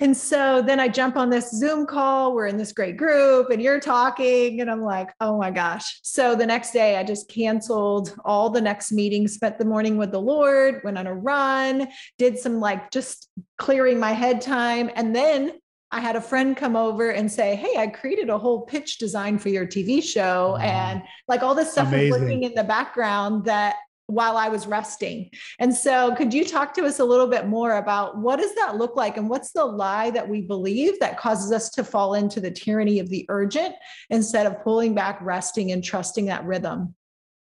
[0.00, 3.60] And so then i jump on this zoom call we're in this great group and
[3.60, 5.98] you're talking and i'm like oh my gosh.
[6.02, 10.12] So the next day i just canceled all the next meetings spent the morning with
[10.12, 14.90] the lord went on a run did some like just clearing my head time.
[14.94, 15.52] And then
[15.90, 19.38] I had a friend come over and say, Hey, I created a whole pitch design
[19.38, 20.52] for your TV show.
[20.52, 20.58] Wow.
[20.58, 22.10] And like all this stuff Amazing.
[22.10, 23.76] was working in the background that
[24.08, 25.30] while I was resting.
[25.58, 28.76] And so, could you talk to us a little bit more about what does that
[28.76, 32.40] look like and what's the lie that we believe that causes us to fall into
[32.40, 33.74] the tyranny of the urgent
[34.10, 36.94] instead of pulling back, resting, and trusting that rhythm?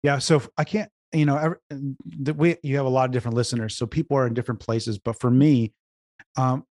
[0.01, 0.17] Yeah.
[0.17, 1.55] So, I can't, you know,
[2.35, 3.77] we, you have a lot of different listeners.
[3.77, 4.97] So, people are in different places.
[4.97, 5.71] But for me,
[6.35, 6.65] um,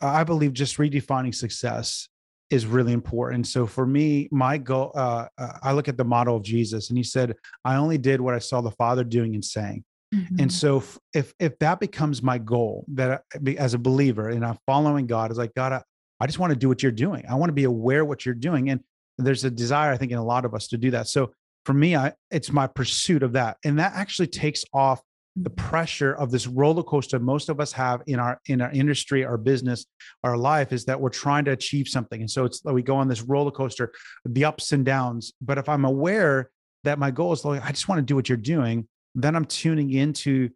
[0.00, 2.08] I believe just redefining success
[2.50, 3.46] is really important.
[3.46, 6.96] So for me, my goal, uh, uh, I look at the model of Jesus, and
[6.96, 10.36] he said, "I only did what I saw the Father doing and saying." Mm-hmm.
[10.40, 10.82] And so
[11.14, 13.22] if if that becomes my goal, that
[13.58, 15.82] as a believer and I'm following God, is like God, I,
[16.20, 17.24] I just want to do what you're doing.
[17.28, 18.80] I want to be aware what you're doing, and
[19.18, 21.08] there's a desire, I think, in a lot of us to do that.
[21.08, 21.32] So
[21.64, 25.02] for me, I, it's my pursuit of that, and that actually takes off
[25.36, 29.24] the pressure of this roller coaster most of us have in our in our industry
[29.24, 29.84] our business
[30.24, 32.20] our life is that we're trying to achieve something.
[32.20, 33.92] And so it's like we go on this roller coaster
[34.24, 35.32] the ups and downs.
[35.40, 36.50] But if i'm aware
[36.84, 39.44] that my goal is like i just want to do what you're doing then i'm
[39.44, 40.50] tuning into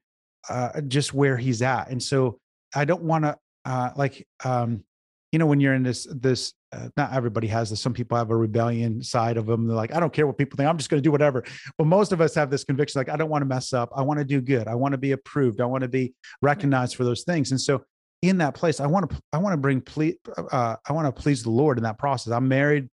[0.49, 1.91] uh, just where he's at.
[1.91, 2.39] And so
[2.75, 4.85] i don't want to uh, like um,
[5.33, 8.31] you know when you're in this this uh, not everybody has this some people have
[8.31, 10.91] a rebellion side of them they're like i don't care what people think i'm just
[10.91, 11.45] going to do whatever
[11.79, 14.03] but most of us have this conviction like i don't want to mess up i
[14.03, 17.05] want to do good i want to be approved i want to be recognized for
[17.05, 17.83] those things and so
[18.23, 20.13] in that place i want to i want to bring ple-
[20.53, 22.89] uh, i want to please the lord in that process i'm married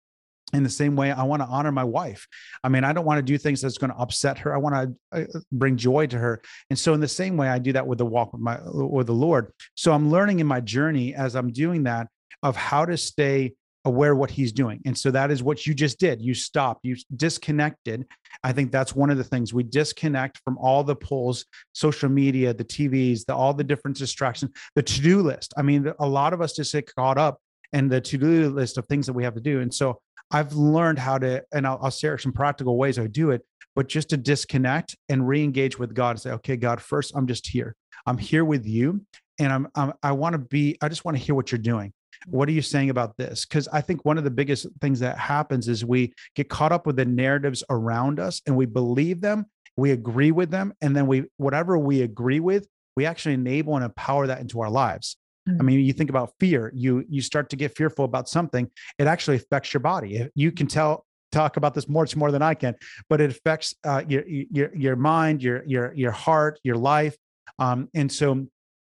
[0.52, 2.28] in the same way i want to honor my wife
[2.62, 4.96] i mean i don't want to do things that's going to upset her i want
[5.12, 7.84] to uh, bring joy to her and so in the same way i do that
[7.84, 11.34] with the walk with my with the lord so i'm learning in my journey as
[11.34, 12.06] i'm doing that
[12.42, 13.54] of how to stay
[13.86, 14.80] aware what he's doing.
[14.84, 16.20] And so that is what you just did.
[16.20, 18.04] You stopped, you disconnected.
[18.42, 22.52] I think that's one of the things we disconnect from all the pulls, social media,
[22.52, 25.54] the TVs, the, all the different distractions, the to do list.
[25.56, 27.38] I mean, a lot of us just get caught up
[27.72, 29.60] in the to do list of things that we have to do.
[29.60, 30.00] And so
[30.32, 33.42] I've learned how to, and I'll, I'll share some practical ways I do it,
[33.76, 37.28] but just to disconnect and re engage with God and say, okay, God, first, I'm
[37.28, 37.76] just here.
[38.04, 39.02] I'm here with you.
[39.38, 41.92] And I'm, I'm I want to be, I just want to hear what you're doing
[42.26, 43.44] what are you saying about this?
[43.44, 46.86] Because i think one of the biggest things that happens is we get caught up
[46.86, 51.06] with the narratives around us and we believe them we agree with them and then
[51.06, 55.16] we whatever we agree with we actually enable and empower that into our lives.
[55.46, 55.62] I mm.
[55.62, 59.36] mean you think about fear you you start to get fearful about something it actually
[59.36, 60.28] affects your body.
[60.34, 62.74] You can tell talk about this much more than i can
[63.10, 67.16] but it affects uh, your your your mind your your your heart your life.
[67.58, 68.46] Um, and so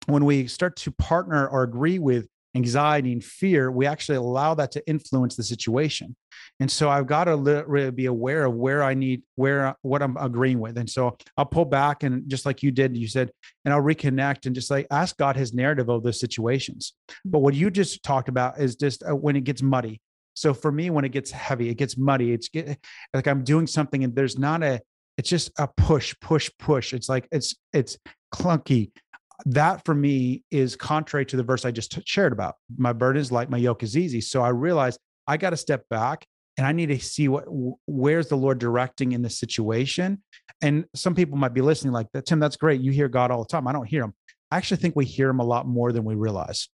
[0.06, 4.70] when we start to partner or agree with anxiety and fear, we actually allow that
[4.72, 6.14] to influence the situation.
[6.60, 10.16] And so I've got to really be aware of where I need, where, what I'm
[10.16, 10.78] agreeing with.
[10.78, 13.30] And so I'll pull back and just like you did, you said,
[13.64, 16.94] and I'll reconnect and just like ask God his narrative of those situations.
[17.24, 20.00] But what you just talked about is just uh, when it gets muddy.
[20.34, 22.32] So for me, when it gets heavy, it gets muddy.
[22.32, 22.78] It's get,
[23.12, 24.80] like I'm doing something and there's not a,
[25.16, 26.92] it's just a push, push, push.
[26.92, 27.96] It's like it's it's
[28.34, 28.90] clunky
[29.46, 32.54] that for me is contrary to the verse I just shared about.
[32.76, 34.20] My burden is light, my yoke is easy.
[34.20, 37.44] So I realized I got to step back and I need to see what
[37.86, 40.22] where's the Lord directing in the situation.
[40.62, 42.26] And some people might be listening like that.
[42.26, 42.80] Tim, that's great.
[42.80, 43.66] You hear God all the time.
[43.66, 44.14] I don't hear him.
[44.50, 46.68] I actually think we hear him a lot more than we realize.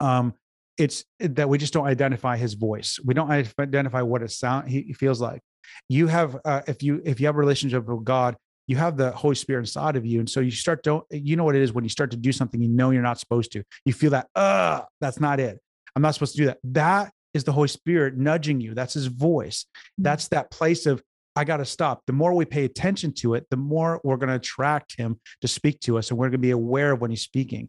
[0.00, 0.34] Um,
[0.78, 2.98] it's that we just don't identify his voice.
[3.04, 5.40] We don't identify what it sound he feels like.
[5.88, 9.10] You have uh, if you if you have a relationship with God, you have the
[9.10, 10.20] Holy Spirit inside of you.
[10.20, 12.32] And so you start to, you know what it is when you start to do
[12.32, 13.62] something you know you're not supposed to.
[13.84, 15.58] You feel that, uh, that's not it.
[15.94, 16.58] I'm not supposed to do that.
[16.64, 18.74] That is the Holy Spirit nudging you.
[18.74, 19.64] That's his voice.
[19.64, 20.04] Mm-hmm.
[20.04, 21.02] That's that place of,
[21.36, 22.02] I got to stop.
[22.06, 25.48] The more we pay attention to it, the more we're going to attract him to
[25.48, 26.10] speak to us.
[26.10, 27.68] And we're going to be aware of when he's speaking.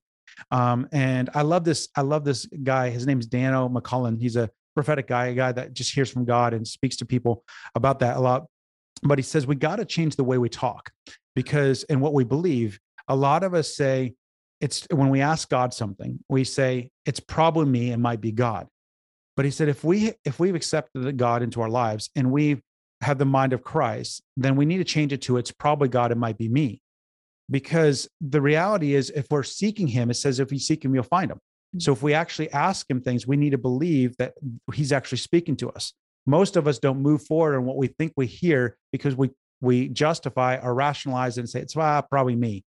[0.51, 1.87] Um, and I love this.
[1.95, 2.89] I love this guy.
[2.89, 4.21] His name is Dano McCullough.
[4.21, 7.43] He's a prophetic guy, a guy that just hears from God and speaks to people
[7.73, 8.45] about that a lot
[9.03, 10.91] but he says we got to change the way we talk
[11.35, 14.13] because and what we believe a lot of us say
[14.61, 18.67] it's when we ask god something we say it's probably me and might be god
[19.35, 22.61] but he said if we if we've accepted god into our lives and we
[23.01, 26.11] have the mind of christ then we need to change it to it's probably god
[26.11, 26.81] it might be me
[27.49, 31.03] because the reality is if we're seeking him it says if we seek him you'll
[31.03, 31.39] find him.
[31.75, 31.81] Mm.
[31.81, 34.33] So if we actually ask him things we need to believe that
[34.73, 35.93] he's actually speaking to us
[36.25, 39.87] most of us don't move forward on what we think we hear because we we
[39.87, 42.63] justify or rationalize and say it's ah, probably me.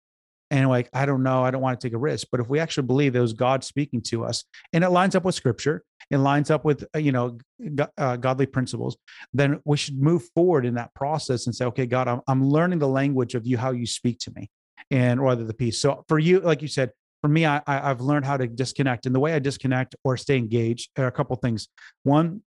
[0.51, 1.43] And like i don't know.
[1.43, 2.27] I don't want to take a risk.
[2.31, 5.23] But if we actually believe it was god speaking to us and it lines up
[5.25, 7.37] with scripture it lines up with uh, you know
[7.97, 8.97] uh, godly principles
[9.33, 12.79] then we should move forward in that process and say okay god I'm, I'm learning
[12.79, 14.49] the language of you how you speak to me
[14.91, 15.79] and rather the peace.
[15.79, 19.05] So for you like you said for me I, i've learned how to disconnect.
[19.05, 21.67] And the way i disconnect or stay engaged are a couple things.
[22.03, 22.41] One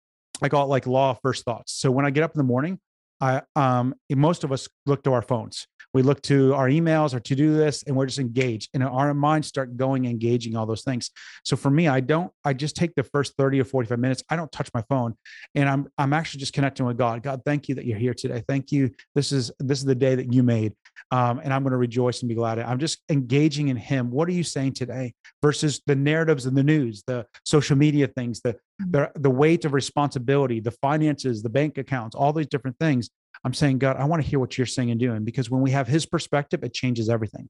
[0.43, 1.73] I call it like law of first thoughts.
[1.73, 2.79] So when I get up in the morning,
[3.21, 5.67] I um most of us look to our phones.
[5.95, 8.71] We look to our emails, our to-do list, and we're just engaged.
[8.73, 11.11] And our minds start going, engaging all those things.
[11.45, 14.23] So for me, I don't, I just take the first 30 or 45 minutes.
[14.31, 15.15] I don't touch my phone.
[15.55, 17.23] And I'm I'm actually just connecting with God.
[17.23, 18.43] God, thank you that you're here today.
[18.49, 18.91] Thank you.
[19.15, 20.73] This is this is the day that you made.
[21.11, 22.59] Um, and I'm going to rejoice and be glad.
[22.59, 24.11] I'm just engaging in Him.
[24.11, 25.13] What are you saying today?
[25.43, 28.57] Versus the narratives and the news, the social media things, the
[28.91, 33.11] the, the weight of responsibility, the finances, the bank accounts, all these different things.
[33.45, 35.71] I'm saying, God, I want to hear what you're saying and doing because when we
[35.73, 37.49] have his perspective, it changes everything.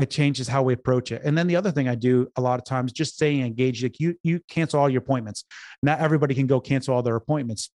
[0.00, 1.22] It changes how we approach it.
[1.24, 3.98] And then the other thing I do a lot of times, just staying engaged, like
[4.00, 5.44] you, you cancel all your appointments.
[5.82, 7.70] Not everybody can go cancel all their appointments.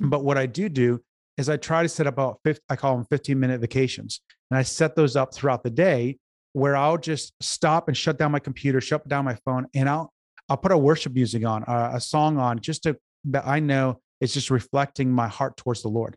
[0.00, 1.00] But what I do do
[1.38, 4.20] is I try to set up about 50, I call them 15 minute vacations.
[4.50, 6.18] And I set those up throughout the day
[6.52, 10.12] where I'll just stop and shut down my computer, shut down my phone, and I'll
[10.52, 14.34] I'll put a worship music on, a song on, just to that I know it's
[14.34, 16.14] just reflecting my heart towards the Lord,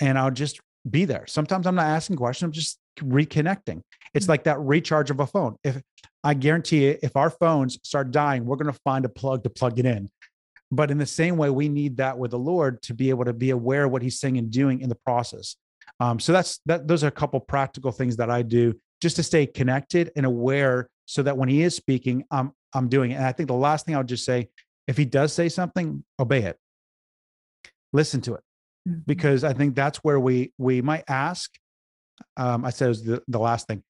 [0.00, 1.24] and I'll just be there.
[1.26, 3.80] Sometimes I'm not asking questions; I'm just reconnecting.
[4.12, 4.28] It's mm.
[4.28, 5.56] like that recharge of a phone.
[5.64, 5.80] If
[6.22, 9.50] I guarantee you, if our phones start dying, we're going to find a plug to
[9.50, 10.10] plug it in.
[10.70, 13.32] But in the same way, we need that with the Lord to be able to
[13.32, 15.56] be aware of what He's saying and doing in the process.
[16.00, 16.86] Um, so that's that.
[16.86, 20.90] Those are a couple practical things that I do just to stay connected and aware,
[21.06, 23.14] so that when He is speaking, I'm I'm doing it.
[23.14, 24.48] And I think the last thing I would just say,
[24.86, 26.56] if he does say something, obey it.
[27.92, 28.42] Listen to it.
[28.88, 29.00] Mm-hmm.
[29.06, 31.50] Because I think that's where we we might ask.
[32.36, 33.82] Um, I said it was the, the last thing.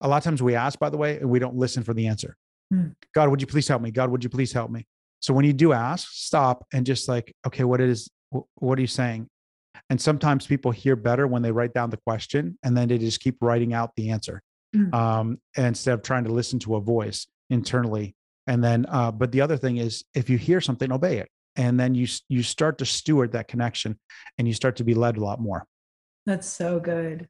[0.00, 2.06] A lot of times we ask, by the way, and we don't listen for the
[2.06, 2.36] answer.
[2.72, 2.94] Mm.
[3.14, 3.90] God, would you please help me?
[3.90, 4.86] God, would you please help me?
[5.20, 8.86] So when you do ask, stop and just like, okay, what is what are you
[8.86, 9.28] saying?
[9.88, 13.20] And sometimes people hear better when they write down the question and then they just
[13.20, 14.42] keep writing out the answer
[14.74, 14.92] mm.
[14.94, 18.14] um, instead of trying to listen to a voice internally
[18.46, 21.78] and then uh, but the other thing is if you hear something obey it and
[21.78, 23.98] then you you start to steward that connection
[24.38, 25.66] and you start to be led a lot more.
[26.26, 27.28] That's so good.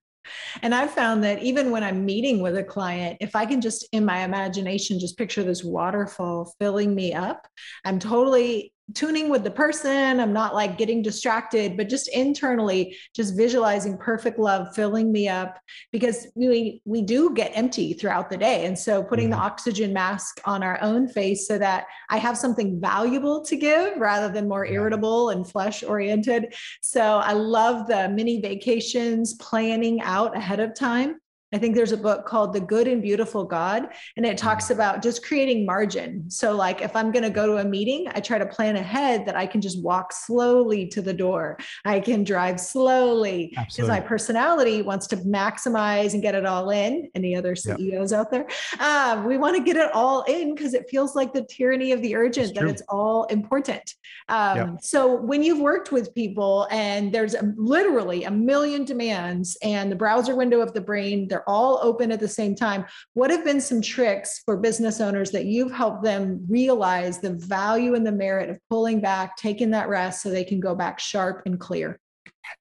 [0.62, 3.88] And i found that even when i'm meeting with a client if i can just
[3.90, 7.48] in my imagination just picture this waterfall filling me up
[7.87, 10.21] i'm totally tuning with the person.
[10.21, 15.59] I'm not like getting distracted, but just internally, just visualizing perfect love filling me up
[15.93, 18.67] because we we do get empty throughout the day.
[18.67, 19.38] And so putting mm-hmm.
[19.38, 23.99] the oxygen mask on our own face so that I have something valuable to give
[23.99, 26.55] rather than more irritable and flesh oriented.
[26.81, 31.19] So I love the mini vacations planning out ahead of time
[31.53, 34.71] I think there's a book called The Good and Beautiful God, and it talks mm.
[34.71, 36.31] about just creating margin.
[36.31, 39.27] So, like, if I'm going to go to a meeting, I try to plan ahead
[39.27, 41.59] that I can just walk slowly to the door.
[41.85, 47.11] I can drive slowly because my personality wants to maximize and get it all in.
[47.15, 48.21] Any other CEOs yep.
[48.21, 48.46] out there?
[48.79, 52.01] Um, we want to get it all in because it feels like the tyranny of
[52.01, 53.94] the urgent that it's all important.
[54.29, 54.69] Um, yep.
[54.83, 59.96] So, when you've worked with people and there's a, literally a million demands and the
[59.96, 62.85] browser window of the brain, they're all open at the same time.
[63.15, 67.95] What have been some tricks for business owners that you've helped them realize the value
[67.95, 71.43] and the merit of pulling back, taking that rest so they can go back sharp
[71.47, 71.99] and clear?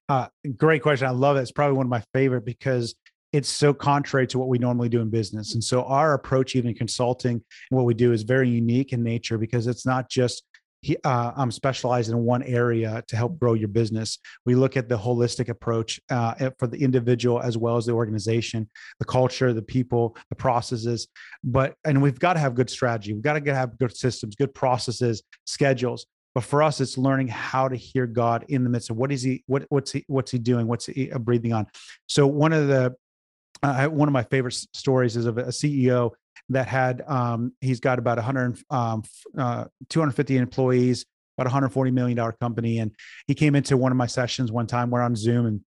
[0.08, 1.08] Uh, great question.
[1.08, 1.42] I love it.
[1.42, 2.96] It's probably one of my favorite because
[3.34, 5.54] it's so contrary to what we normally do in business.
[5.54, 9.68] And so our approach, even consulting, what we do is very unique in nature because
[9.68, 10.44] it's not just
[10.82, 14.18] he, uh, I'm specialized in one area to help grow your business.
[14.46, 18.70] We look at the holistic approach uh, for the individual as well as the organization,
[19.00, 21.08] the culture, the people, the processes.
[21.44, 23.14] But and we've got to have good strategy.
[23.14, 26.06] We've got to have good systems, good processes, schedules.
[26.36, 29.24] But for us, it's learning how to hear God in the midst of what is
[29.24, 31.68] he, what what's he, what's he doing, what's he uh, breathing on.
[32.08, 32.96] So one of the
[33.62, 36.12] uh, one of my favorite stories is of a CEO
[36.50, 39.04] that had um, he's got about 100 um,
[39.38, 41.06] uh, 250 employees
[41.40, 42.80] about 140 million dollar company.
[42.80, 42.92] And
[43.28, 45.62] he came into one of my sessions one time we're on zoom and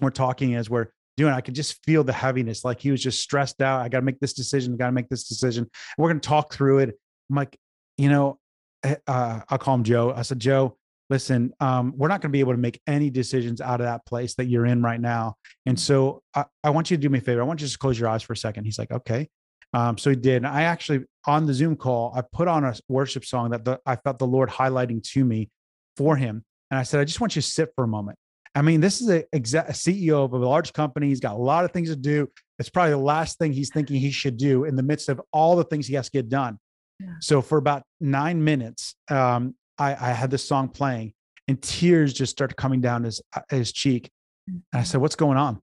[0.00, 2.64] we're talking as we're doing i could just feel the heaviness.
[2.64, 3.80] Like he was just stressed out.
[3.80, 5.64] I got to make this decision got to make this decision.
[5.64, 6.90] And we're to talk through it.
[7.30, 7.56] I'm like
[7.98, 8.38] you know
[8.84, 10.12] eh, uh, i'll call him joe.
[10.14, 10.76] I said joe
[11.08, 14.04] listen um, we're not going to be able to make any decisions out of that
[14.06, 15.36] place that you're in right now.
[15.64, 17.40] And so I, I want you to do me a favor.
[17.40, 18.64] I want you to just close your eyes for a second.
[18.64, 19.28] He's like okay
[19.72, 20.36] um, so he did.
[20.36, 23.80] And I actually, on the Zoom call, I put on a worship song that the,
[23.84, 25.50] I felt the Lord highlighting to me
[25.96, 26.44] for him.
[26.70, 28.18] And I said, I just want you to sit for a moment.
[28.54, 31.08] I mean, this is a, exa- a CEO of a large company.
[31.08, 32.28] He's got a lot of things to do.
[32.58, 35.56] It's probably the last thing he's thinking he should do in the midst of all
[35.56, 36.58] the things he has to get done.
[36.98, 37.08] Yeah.
[37.20, 41.12] So for about nine minutes, um, I, I, had this song playing
[41.48, 44.08] and tears just started coming down his, his cheek.
[44.46, 45.60] And I said, What's going on?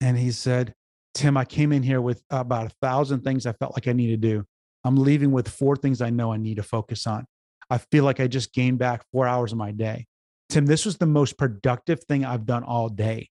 [0.00, 0.72] And he said,
[1.18, 4.10] Tim, I came in here with about a thousand things I felt like I need
[4.10, 4.44] to do.
[4.84, 7.26] I'm leaving with four things I know I need to focus on.
[7.68, 10.06] I feel like I just gained back four hours of my day.
[10.48, 13.30] Tim, this was the most productive thing I've done all day.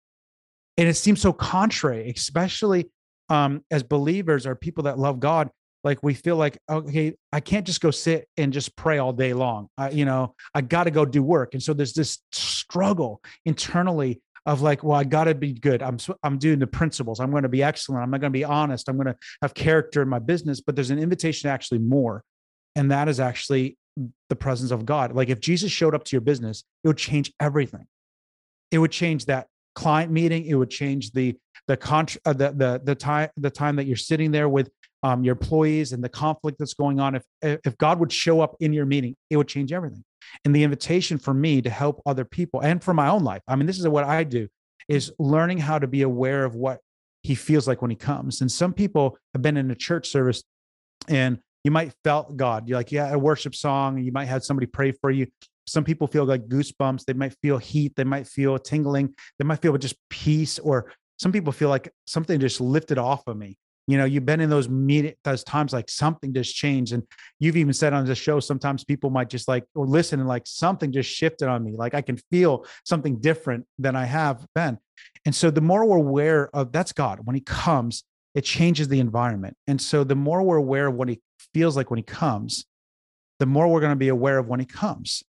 [0.77, 2.89] And it seems so contrary, especially
[3.29, 5.49] um, as believers or people that love God.
[5.85, 9.33] Like we feel like, okay, I can't just go sit and just pray all day
[9.33, 9.69] long.
[9.77, 11.53] I, you know, I got to go do work.
[11.53, 15.83] And so there's this struggle internally of like, well, I got to be good.
[15.83, 17.19] I'm I'm doing the principles.
[17.19, 18.01] I'm going to be excellent.
[18.01, 18.87] I'm not going to be honest.
[18.87, 20.61] I'm going to have character in my business.
[20.61, 22.23] But there's an invitation actually more,
[22.75, 23.77] and that is actually
[24.29, 25.13] the presence of God.
[25.13, 27.87] Like if Jesus showed up to your business, it would change everything.
[28.71, 30.45] It would change that client meeting.
[30.45, 31.35] It would change the
[31.67, 34.69] the contra- uh, the the the time the time that you're sitting there with
[35.03, 37.15] um, your employees and the conflict that's going on.
[37.15, 40.05] If if God would show up in your meeting, it would change everything
[40.45, 43.41] and the invitation for me to help other people and for my own life.
[43.47, 44.47] I mean, this is what I do
[44.87, 46.79] is learning how to be aware of what
[47.23, 48.41] he feels like when he comes.
[48.41, 50.43] And some people have been in a church service
[51.07, 52.69] and you might felt God.
[52.69, 53.97] You're like, yeah, a worship song.
[53.97, 55.27] You might have somebody pray for you.
[55.65, 57.03] Some people feel like goosebumps.
[57.03, 57.93] They might feel heat.
[57.97, 59.13] They might feel tingling.
[59.37, 60.59] They might feel just peace.
[60.59, 63.57] Or some people feel like something just lifted off of me
[63.87, 67.03] you know you've been in those meet those times like something just changed and
[67.39, 70.43] you've even said on the show sometimes people might just like or listen and like
[70.45, 74.77] something just shifted on me like i can feel something different than i have been.
[75.25, 77.21] And so the more we're aware of that's god.
[77.23, 78.03] When he comes
[78.35, 79.55] it changes the environment.
[79.65, 81.21] And so the more we're aware of what he
[81.53, 82.65] feels like when he comes
[83.39, 85.23] the more we're going to be aware of when he comes.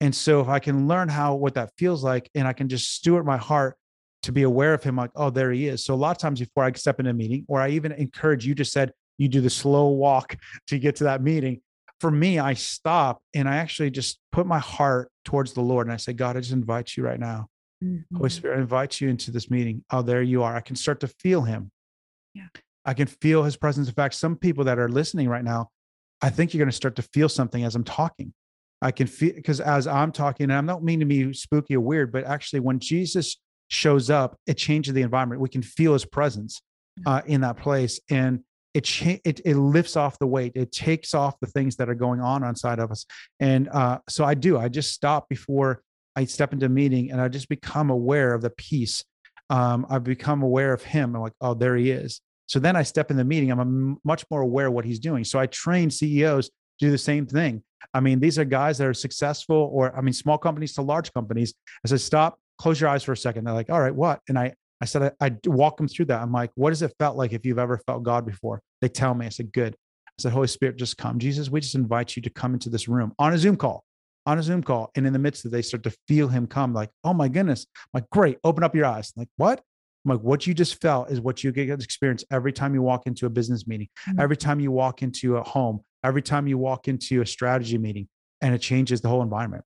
[0.00, 2.92] And so if i can learn how what that feels like and i can just
[2.92, 3.76] steward my heart
[4.22, 5.84] to be aware of him like oh there he is.
[5.84, 8.46] So a lot of times before i step in a meeting or i even encourage
[8.46, 10.36] you just said you do the slow walk
[10.68, 11.60] to get to that meeting.
[12.00, 15.94] For me i stop and i actually just put my heart towards the lord and
[15.94, 17.48] i say god i just invite you right now.
[17.82, 18.16] Mm-hmm.
[18.16, 19.84] holy spirit i invite you into this meeting.
[19.90, 20.54] Oh there you are.
[20.56, 21.70] I can start to feel him.
[22.34, 22.46] Yeah.
[22.84, 23.88] I can feel his presence.
[23.88, 25.68] In fact some people that are listening right now
[26.20, 28.32] i think you're going to start to feel something as i'm talking.
[28.82, 31.80] I can feel because as I'm talking, and I don't mean to be spooky or
[31.80, 33.36] weird, but actually, when Jesus
[33.72, 35.40] shows up, it changes the environment.
[35.40, 36.60] We can feel his presence
[37.06, 38.40] uh, in that place, and
[38.74, 40.52] it, cha- it it lifts off the weight.
[40.54, 43.06] It takes off the things that are going on inside of us.
[43.40, 44.58] And uh, so I do.
[44.58, 45.82] I just stop before
[46.16, 49.04] I step into a meeting, and I just become aware of the peace.
[49.50, 51.16] Um, I've become aware of him.
[51.16, 52.20] I'm like, oh, there he is.
[52.46, 53.50] So then I step in the meeting.
[53.50, 55.24] I'm much more aware of what he's doing.
[55.24, 57.62] So I train CEOs to do the same thing.
[57.94, 61.12] I mean, these are guys that are successful, or I mean, small companies to large
[61.12, 61.54] companies.
[61.84, 63.42] As I said, stop, close your eyes for a second.
[63.42, 64.20] They're like, all right, what?
[64.28, 66.22] And I, I said, I, I walk them through that.
[66.22, 68.62] I'm like, what does it felt like if you've ever felt God before?
[68.80, 69.74] They tell me, I said, good.
[70.06, 71.18] I said, Holy Spirit, just come.
[71.18, 73.82] Jesus, we just invite you to come into this room on a Zoom call,
[74.26, 74.92] on a Zoom call.
[74.94, 77.26] And in the midst of it, they start to feel him come, like, oh my
[77.26, 77.66] goodness.
[77.76, 79.12] I'm like, great, open up your eyes.
[79.16, 79.60] I'm like, what?
[80.04, 82.82] I'm like, what you just felt is what you get to experience every time you
[82.82, 84.20] walk into a business meeting, mm-hmm.
[84.20, 88.08] every time you walk into a home, every time you walk into a strategy meeting,
[88.40, 89.64] and it changes the whole environment.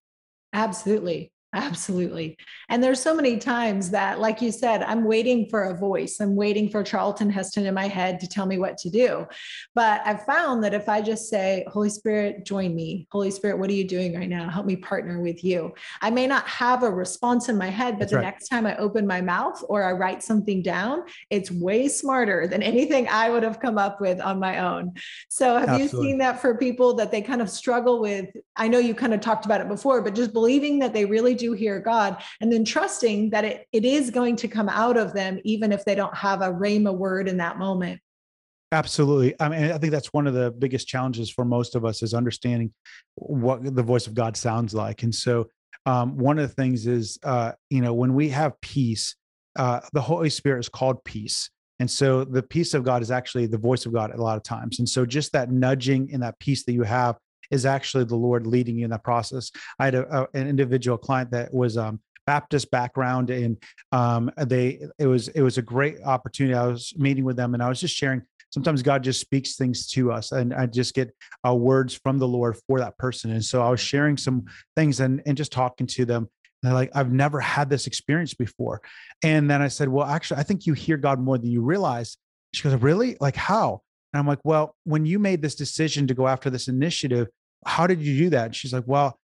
[0.54, 1.30] Absolutely.
[1.56, 2.36] Absolutely.
[2.68, 6.20] And there's so many times that, like you said, I'm waiting for a voice.
[6.20, 9.26] I'm waiting for Charlton Heston in my head to tell me what to do.
[9.74, 13.08] But I've found that if I just say, Holy Spirit, join me.
[13.10, 14.50] Holy Spirit, what are you doing right now?
[14.50, 15.72] Help me partner with you.
[16.02, 18.24] I may not have a response in my head, but That's the right.
[18.24, 22.62] next time I open my mouth or I write something down, it's way smarter than
[22.76, 24.92] anything I would have come up with on my own.
[25.30, 25.84] So have Absolutely.
[25.84, 28.26] you seen that for people that they kind of struggle with?
[28.56, 31.34] I know you kind of talked about it before, but just believing that they really
[31.34, 34.96] do do hear God, and then trusting that it, it is going to come out
[34.96, 38.00] of them, even if they don't have a rhema word in that moment.
[38.72, 39.34] Absolutely.
[39.38, 42.14] I mean, I think that's one of the biggest challenges for most of us is
[42.14, 42.72] understanding
[43.14, 45.04] what the voice of God sounds like.
[45.04, 45.48] And so,
[45.86, 49.14] um, one of the things is, uh, you know, when we have peace,
[49.54, 51.48] uh, the Holy Spirit is called peace.
[51.78, 54.42] And so the peace of God is actually the voice of God a lot of
[54.42, 54.80] times.
[54.80, 57.16] And so just that nudging and that peace that you have
[57.50, 59.50] is actually the Lord leading you in that process.
[59.78, 63.56] I had a, a, an individual client that was um, Baptist background, and
[63.92, 66.54] um, they it was it was a great opportunity.
[66.54, 68.22] I was meeting with them, and I was just sharing.
[68.50, 71.14] Sometimes God just speaks things to us, and I just get
[71.46, 73.30] uh, words from the Lord for that person.
[73.30, 76.28] And so I was sharing some things and and just talking to them.
[76.62, 78.80] And they're like, I've never had this experience before.
[79.22, 82.16] And then I said, Well, actually, I think you hear God more than you realize.
[82.54, 83.16] She goes, Really?
[83.20, 83.82] Like how?
[84.16, 87.28] And I'm like, well, when you made this decision to go after this initiative,
[87.64, 88.46] how did you do that?
[88.46, 89.18] And she's like, well,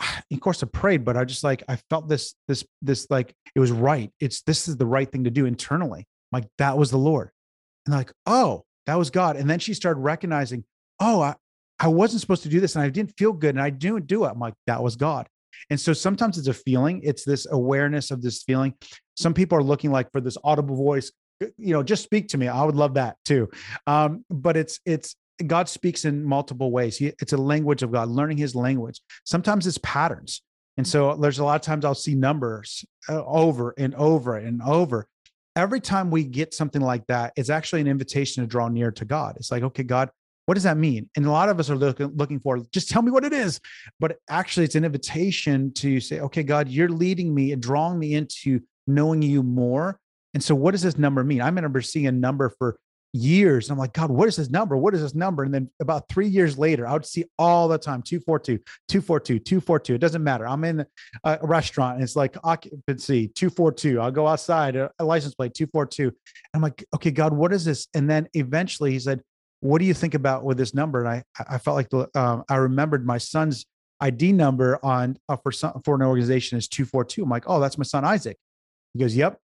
[0.00, 3.60] of course I prayed, but I just like, I felt this, this, this, like it
[3.60, 4.10] was right.
[4.20, 6.06] It's, this is the right thing to do internally.
[6.32, 7.30] Like that was the Lord.
[7.86, 9.36] And like, oh, that was God.
[9.36, 10.64] And then she started recognizing,
[11.00, 11.34] oh, I,
[11.78, 14.24] I wasn't supposed to do this and I didn't feel good and I didn't do
[14.24, 14.28] it.
[14.28, 15.28] I'm like, that was God.
[15.70, 18.74] And so sometimes it's a feeling, it's this awareness of this feeling.
[19.16, 22.48] Some people are looking like for this audible voice, you know just speak to me
[22.48, 23.48] i would love that too
[23.86, 25.16] um, but it's it's
[25.46, 26.96] god speaks in multiple ways.
[26.96, 29.00] He, it's a language of god learning his language.
[29.24, 30.42] Sometimes it's patterns.
[30.76, 34.62] And so there's a lot of times i'll see numbers uh, over and over and
[34.62, 35.06] over.
[35.56, 39.04] Every time we get something like that it's actually an invitation to draw near to
[39.04, 39.36] god.
[39.36, 40.10] It's like okay god
[40.46, 41.08] what does that mean?
[41.16, 43.60] And a lot of us are looking looking for just tell me what it is.
[43.98, 48.14] But actually it's an invitation to say okay god you're leading me and drawing me
[48.14, 49.98] into knowing you more.
[50.34, 51.40] And so, what does this number mean?
[51.40, 52.76] I remember seeing a number for
[53.14, 53.68] years.
[53.68, 54.76] And I'm like, God, what is this number?
[54.76, 55.44] What is this number?
[55.44, 58.58] And then about three years later, I would see all the time 242,
[58.88, 59.94] 242, 242.
[59.94, 60.46] It doesn't matter.
[60.46, 60.84] I'm in
[61.22, 64.00] a restaurant and it's like occupancy 242.
[64.00, 66.12] I'll go outside, a, license plate 242.
[66.52, 67.86] I'm like, okay, God, what is this?
[67.94, 69.22] And then eventually he said,
[69.60, 71.00] what do you think about with this number?
[71.00, 73.64] And I, I felt like the, um, I remembered my son's
[74.00, 77.22] ID number on uh, for some, for an organization is 242.
[77.22, 78.36] I'm like, oh, that's my son Isaac.
[78.92, 79.38] He goes, yep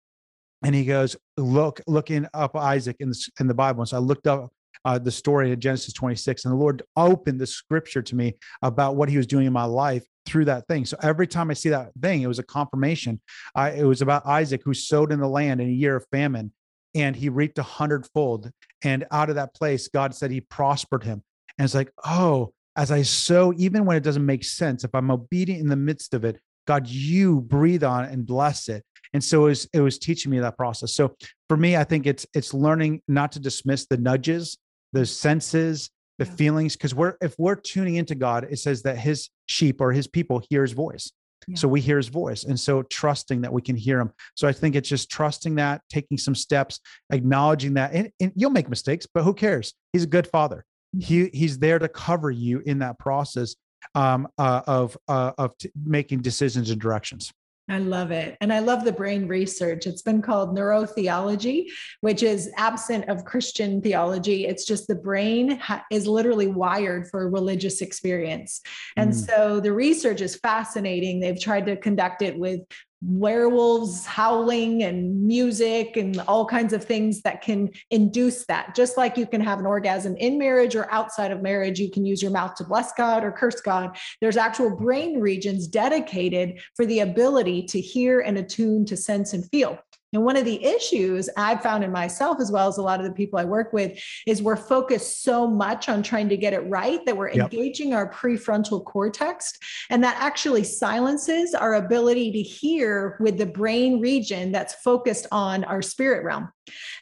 [0.63, 3.83] and he goes, look, looking up Isaac in the, in the Bible.
[3.83, 4.51] And so I looked up
[4.85, 8.97] uh, the story of Genesis 26, and the Lord opened the scripture to me about
[8.97, 10.85] what He was doing in my life through that thing.
[10.85, 13.21] So every time I see that thing, it was a confirmation.
[13.55, 16.53] I, it was about Isaac who sowed in the land in a year of famine,
[16.95, 18.51] and he reaped a hundredfold.
[18.83, 21.23] And out of that place, God said He prospered him.
[21.59, 25.11] And it's like, oh, as I sow, even when it doesn't make sense, if I'm
[25.11, 28.85] obedient in the midst of it, God, you breathe on it and bless it
[29.17, 30.95] and so it was, it was teaching me that process.
[30.95, 31.17] So
[31.49, 34.59] for me i think it's it's learning not to dismiss the nudges
[34.93, 36.33] the senses the yeah.
[36.33, 40.07] feelings because we're if we're tuning into god it says that his sheep or his
[40.07, 41.12] people hear his voice.
[41.47, 41.57] Yeah.
[41.57, 44.11] so we hear his voice and so trusting that we can hear him.
[44.35, 46.81] So i think it's just trusting that taking some steps
[47.12, 49.75] acknowledging that and, and you'll make mistakes but who cares?
[49.93, 50.64] He's a good father.
[50.97, 51.01] Mm-hmm.
[51.01, 53.55] he he's there to cover you in that process
[53.95, 57.33] um, uh, of uh, of t- making decisions and directions
[57.69, 58.37] I love it.
[58.41, 59.87] And I love the brain research.
[59.87, 61.67] It's been called neurotheology,
[62.01, 64.47] which is absent of Christian theology.
[64.47, 68.61] It's just the brain ha- is literally wired for a religious experience.
[68.97, 69.14] And mm.
[69.14, 71.19] so the research is fascinating.
[71.19, 72.61] They've tried to conduct it with
[73.03, 78.75] werewolves howling and music and all kinds of things that can induce that.
[78.75, 82.05] Just like you can have an orgasm in marriage or outside of marriage, you can
[82.05, 83.97] use your mouth to bless God or curse God.
[84.21, 89.49] There's actual brain regions dedicated for the ability to hear and attune to sense and
[89.51, 89.79] feel.
[90.17, 93.07] And one of the issues I've found in myself, as well as a lot of
[93.07, 96.61] the people I work with, is we're focused so much on trying to get it
[96.61, 97.53] right that we're yep.
[97.53, 99.53] engaging our prefrontal cortex.
[99.91, 105.64] And that actually silences our ability to hear with the brain region that's focused on
[105.64, 106.51] our spirit realm.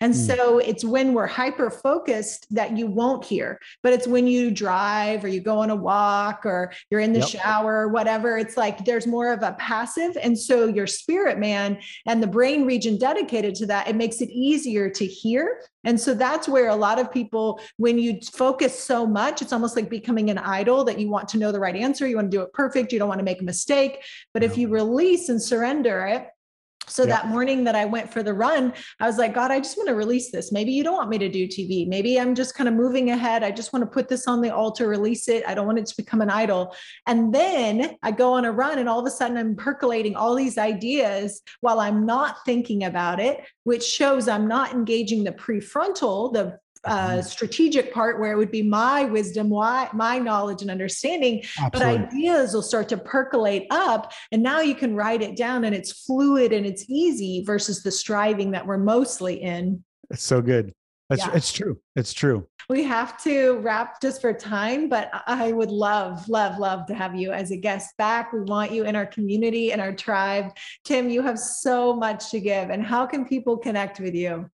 [0.00, 0.16] And mm.
[0.16, 5.24] so it's when we're hyper focused that you won't hear, but it's when you drive
[5.24, 7.28] or you go on a walk or you're in the yep.
[7.28, 8.36] shower or whatever.
[8.38, 10.16] It's like there's more of a passive.
[10.20, 14.30] And so your spirit man and the brain region dedicated to that, it makes it
[14.30, 15.60] easier to hear.
[15.84, 19.76] And so that's where a lot of people, when you focus so much, it's almost
[19.76, 22.06] like becoming an idol that you want to know the right answer.
[22.06, 22.92] You want to do it perfect.
[22.92, 24.02] You don't want to make a mistake.
[24.32, 26.28] But if you release and surrender it,
[26.86, 29.76] so that morning that I went for the run, I was like, God, I just
[29.76, 30.52] want to release this.
[30.52, 31.86] Maybe you don't want me to do TV.
[31.88, 33.42] Maybe I'm just kind of moving ahead.
[33.42, 35.44] I just want to put this on the altar, release it.
[35.46, 36.74] I don't want it to become an idol.
[37.06, 40.34] And then I go on a run, and all of a sudden I'm percolating all
[40.34, 46.32] these ideas while I'm not thinking about it, which shows I'm not engaging the prefrontal,
[46.32, 51.42] the uh, strategic part where it would be my wisdom, why, my knowledge and understanding,
[51.58, 51.98] Absolutely.
[51.98, 54.12] but ideas will start to percolate up.
[54.32, 57.90] And now you can write it down and it's fluid and it's easy versus the
[57.90, 59.84] striving that we're mostly in.
[60.10, 60.72] It's so good.
[61.10, 61.32] That's yeah.
[61.34, 61.78] it's true.
[61.96, 62.48] It's true.
[62.70, 67.14] We have to wrap just for time, but I would love, love, love to have
[67.14, 68.32] you as a guest back.
[68.32, 70.52] We want you in our community and our tribe.
[70.84, 72.70] Tim, you have so much to give.
[72.70, 74.48] And how can people connect with you?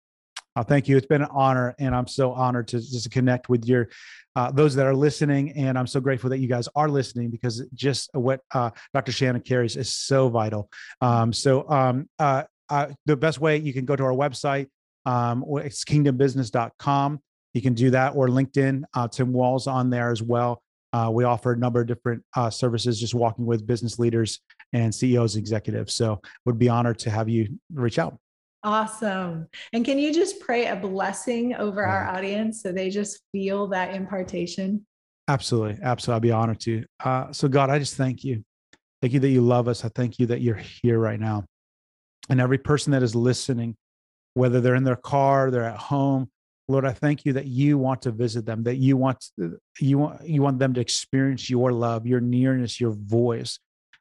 [0.60, 0.98] Oh, thank you.
[0.98, 3.88] It's been an honor, and I'm so honored to just connect with your
[4.36, 5.54] uh, those that are listening.
[5.54, 9.14] And I'm so grateful that you guys are listening because just what uh, Dr.
[9.14, 10.70] Shannon carries is so vital.
[11.00, 14.68] Um, so um, uh, uh, the best way you can go to our website.
[15.06, 17.22] Um, it's kingdombusiness.com.
[17.54, 18.84] You can do that or LinkedIn.
[18.94, 20.62] Uh, Tim Walls on there as well.
[20.92, 24.42] Uh, we offer a number of different uh, services, just walking with business leaders
[24.74, 25.96] and CEOs, executives.
[25.96, 28.20] So, would be honored to have you reach out.
[28.64, 29.48] Awesome.
[29.72, 33.94] And can you just pray a blessing over our audience so they just feel that
[33.94, 34.86] impartation?
[35.28, 35.78] Absolutely.
[35.82, 36.16] Absolutely.
[36.16, 36.86] I'd be honored to.
[37.04, 38.44] Uh, so, God, I just thank you.
[39.02, 39.86] Thank you that you love us.
[39.86, 41.46] I thank you that you're here right now.
[42.30, 43.76] And every person that is listening,
[44.34, 46.30] whether they're in their car, they're at home,
[46.70, 49.26] Lord, I thank you that you want to visit them, that you want
[49.80, 53.58] you want you want them to experience your love, your nearness, your voice.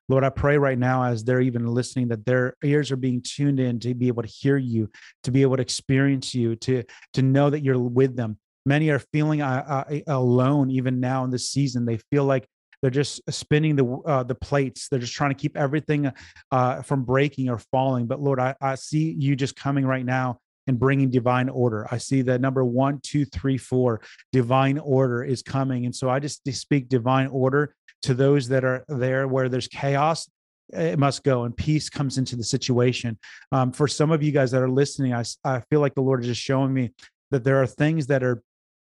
[0.08, 3.60] Lord, I pray right now as they're even listening that their ears are being tuned
[3.60, 4.90] in to be able to hear you,
[5.24, 6.82] to be able to experience you, to,
[7.14, 8.38] to know that you're with them.
[8.64, 11.84] Many are feeling uh, uh, alone even now in this season.
[11.84, 12.46] They feel like
[12.80, 14.88] they're just spinning the uh, the plates.
[14.88, 16.12] They're just trying to keep everything
[16.52, 18.06] uh, from breaking or falling.
[18.06, 20.38] But Lord, I, I see you just coming right now
[20.68, 21.88] and bringing divine order.
[21.90, 24.02] I see that number one, two, three, four,
[24.32, 25.86] divine order is coming.
[25.86, 30.28] And so I just speak divine order to those that are there where there's chaos
[30.70, 33.18] it must go and peace comes into the situation.
[33.52, 36.20] Um, for some of you guys that are listening I, I feel like the lord
[36.20, 36.90] is just showing me
[37.30, 38.42] that there are things that are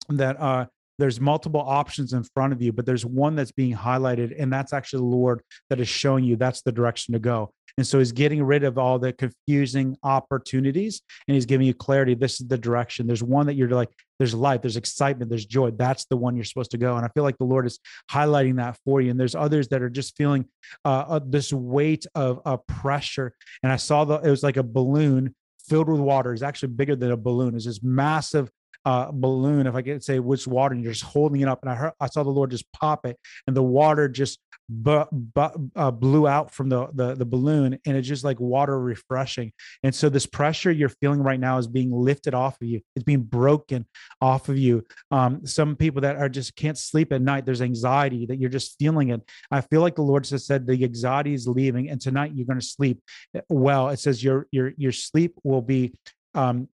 [0.10, 0.66] that uh
[1.00, 4.74] there's multiple options in front of you but there's one that's being highlighted and that's
[4.74, 8.12] actually the lord that is showing you that's the direction to go and so he's
[8.12, 12.16] getting rid of all the confusing opportunities and he's giving you clarity.
[12.16, 13.06] This is the direction.
[13.06, 15.72] There's one that you're like, there's life, there's excitement, there's joy.
[15.72, 16.96] That's the one you're supposed to go.
[16.96, 19.12] And I feel like the Lord is highlighting that for you.
[19.12, 20.46] And there's others that are just feeling
[20.86, 23.34] uh, uh, this weight of uh, pressure.
[23.62, 25.36] And I saw the, it was like a balloon
[25.70, 26.34] filled with water.
[26.34, 27.56] It's actually bigger than a balloon.
[27.56, 28.50] It's this massive
[28.88, 31.60] uh, balloon, if I could say which water, and you're just holding it up.
[31.62, 35.12] And I heard, I saw the Lord just pop it, and the water just bu-
[35.12, 39.52] bu- uh, blew out from the, the the balloon, and it's just like water refreshing.
[39.84, 42.80] And so this pressure you're feeling right now is being lifted off of you.
[42.96, 43.86] It's being broken
[44.22, 44.86] off of you.
[45.12, 47.46] Um, some people that are just can't sleep at night.
[47.46, 49.22] There's anxiety that you're just feeling it.
[49.52, 52.62] I feel like the Lord has said the anxiety is leaving, and tonight you're going
[52.62, 53.02] to sleep
[53.50, 53.90] well.
[53.90, 55.94] It says your your your sleep will be
[56.34, 56.70] um,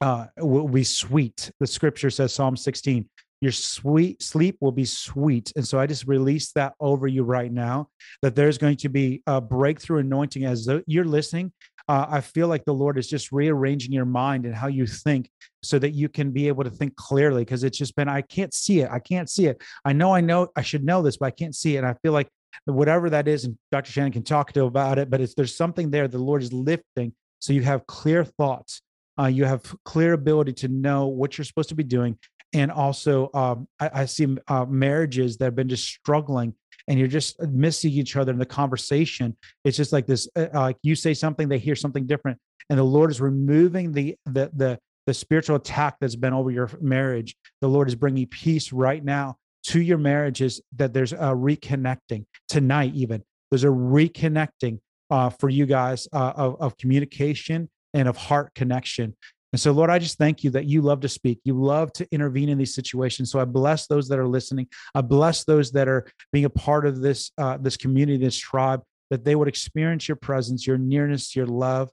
[0.00, 1.50] uh, will be sweet.
[1.60, 3.08] The scripture says, Psalm 16,
[3.40, 5.52] your sweet sleep will be sweet.
[5.56, 7.88] And so I just release that over you right now
[8.22, 11.52] that there's going to be a breakthrough anointing as you're listening.
[11.88, 15.30] Uh, I feel like the Lord is just rearranging your mind and how you think
[15.62, 18.54] so that you can be able to think clearly because it's just been, I can't
[18.54, 18.90] see it.
[18.90, 19.60] I can't see it.
[19.84, 21.78] I know I know I should know this, but I can't see it.
[21.78, 22.28] And I feel like
[22.66, 23.90] whatever that is, and Dr.
[23.90, 27.14] Shannon can talk to about it, but it's there's something there the Lord is lifting
[27.40, 28.82] so you have clear thoughts
[29.20, 32.16] uh, you have clear ability to know what you're supposed to be doing
[32.52, 36.54] and also um, I, I, see uh, marriages that have been just struggling
[36.88, 39.36] and you're just missing each other in the conversation.
[39.64, 42.84] It's just like this uh, like you say something they hear something different and the
[42.84, 47.34] lord is removing the the the the spiritual attack that's been over your marriage.
[47.60, 52.92] The lord is bringing peace right now to your marriages that there's a reconnecting tonight
[52.94, 53.22] even.
[53.50, 54.78] There's a reconnecting
[55.10, 59.16] uh, for you guys uh, of, of communication and of heart connection.
[59.52, 61.40] And so, Lord, I just thank you that you love to speak.
[61.44, 63.32] You love to intervene in these situations.
[63.32, 64.68] So I bless those that are listening.
[64.94, 68.82] I bless those that are being a part of this uh, this community, this tribe,
[69.10, 71.90] that they would experience your presence, your nearness, your love,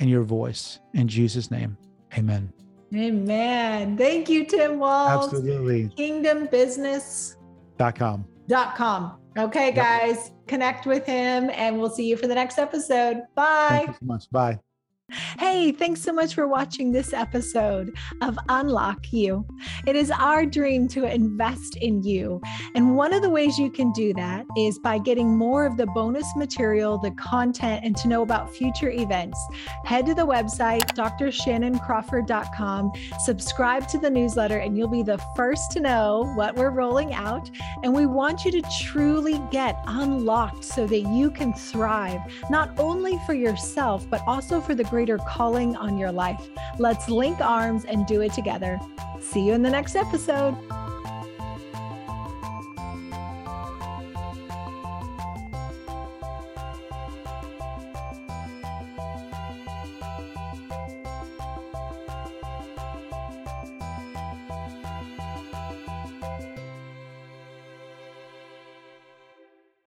[0.00, 0.80] and your voice.
[0.94, 1.76] In Jesus' name,
[2.18, 2.52] Amen.
[2.94, 3.96] Amen.
[3.96, 5.32] Thank you, Tim Walls.
[5.32, 5.88] Absolutely.
[5.98, 8.26] Kingdombusiness.com.
[8.46, 9.18] Dot com.
[9.36, 10.32] Okay, guys, yep.
[10.46, 13.22] connect with him and we'll see you for the next episode.
[13.34, 13.66] Bye.
[13.70, 14.30] Thank you so much.
[14.30, 14.60] Bye.
[15.38, 19.46] Hey, thanks so much for watching this episode of Unlock You.
[19.86, 22.40] It is our dream to invest in you.
[22.74, 25.84] And one of the ways you can do that is by getting more of the
[25.88, 29.38] bonus material, the content, and to know about future events.
[29.84, 32.92] Head to the website, drshannoncrawford.com,
[33.22, 37.50] subscribe to the newsletter, and you'll be the first to know what we're rolling out.
[37.82, 43.20] And we want you to truly get unlocked so that you can thrive, not only
[43.26, 46.48] for yourself, but also for the greater calling on your life.
[46.78, 48.78] Let's link arms and do it together.
[49.18, 50.56] See you in the next episode.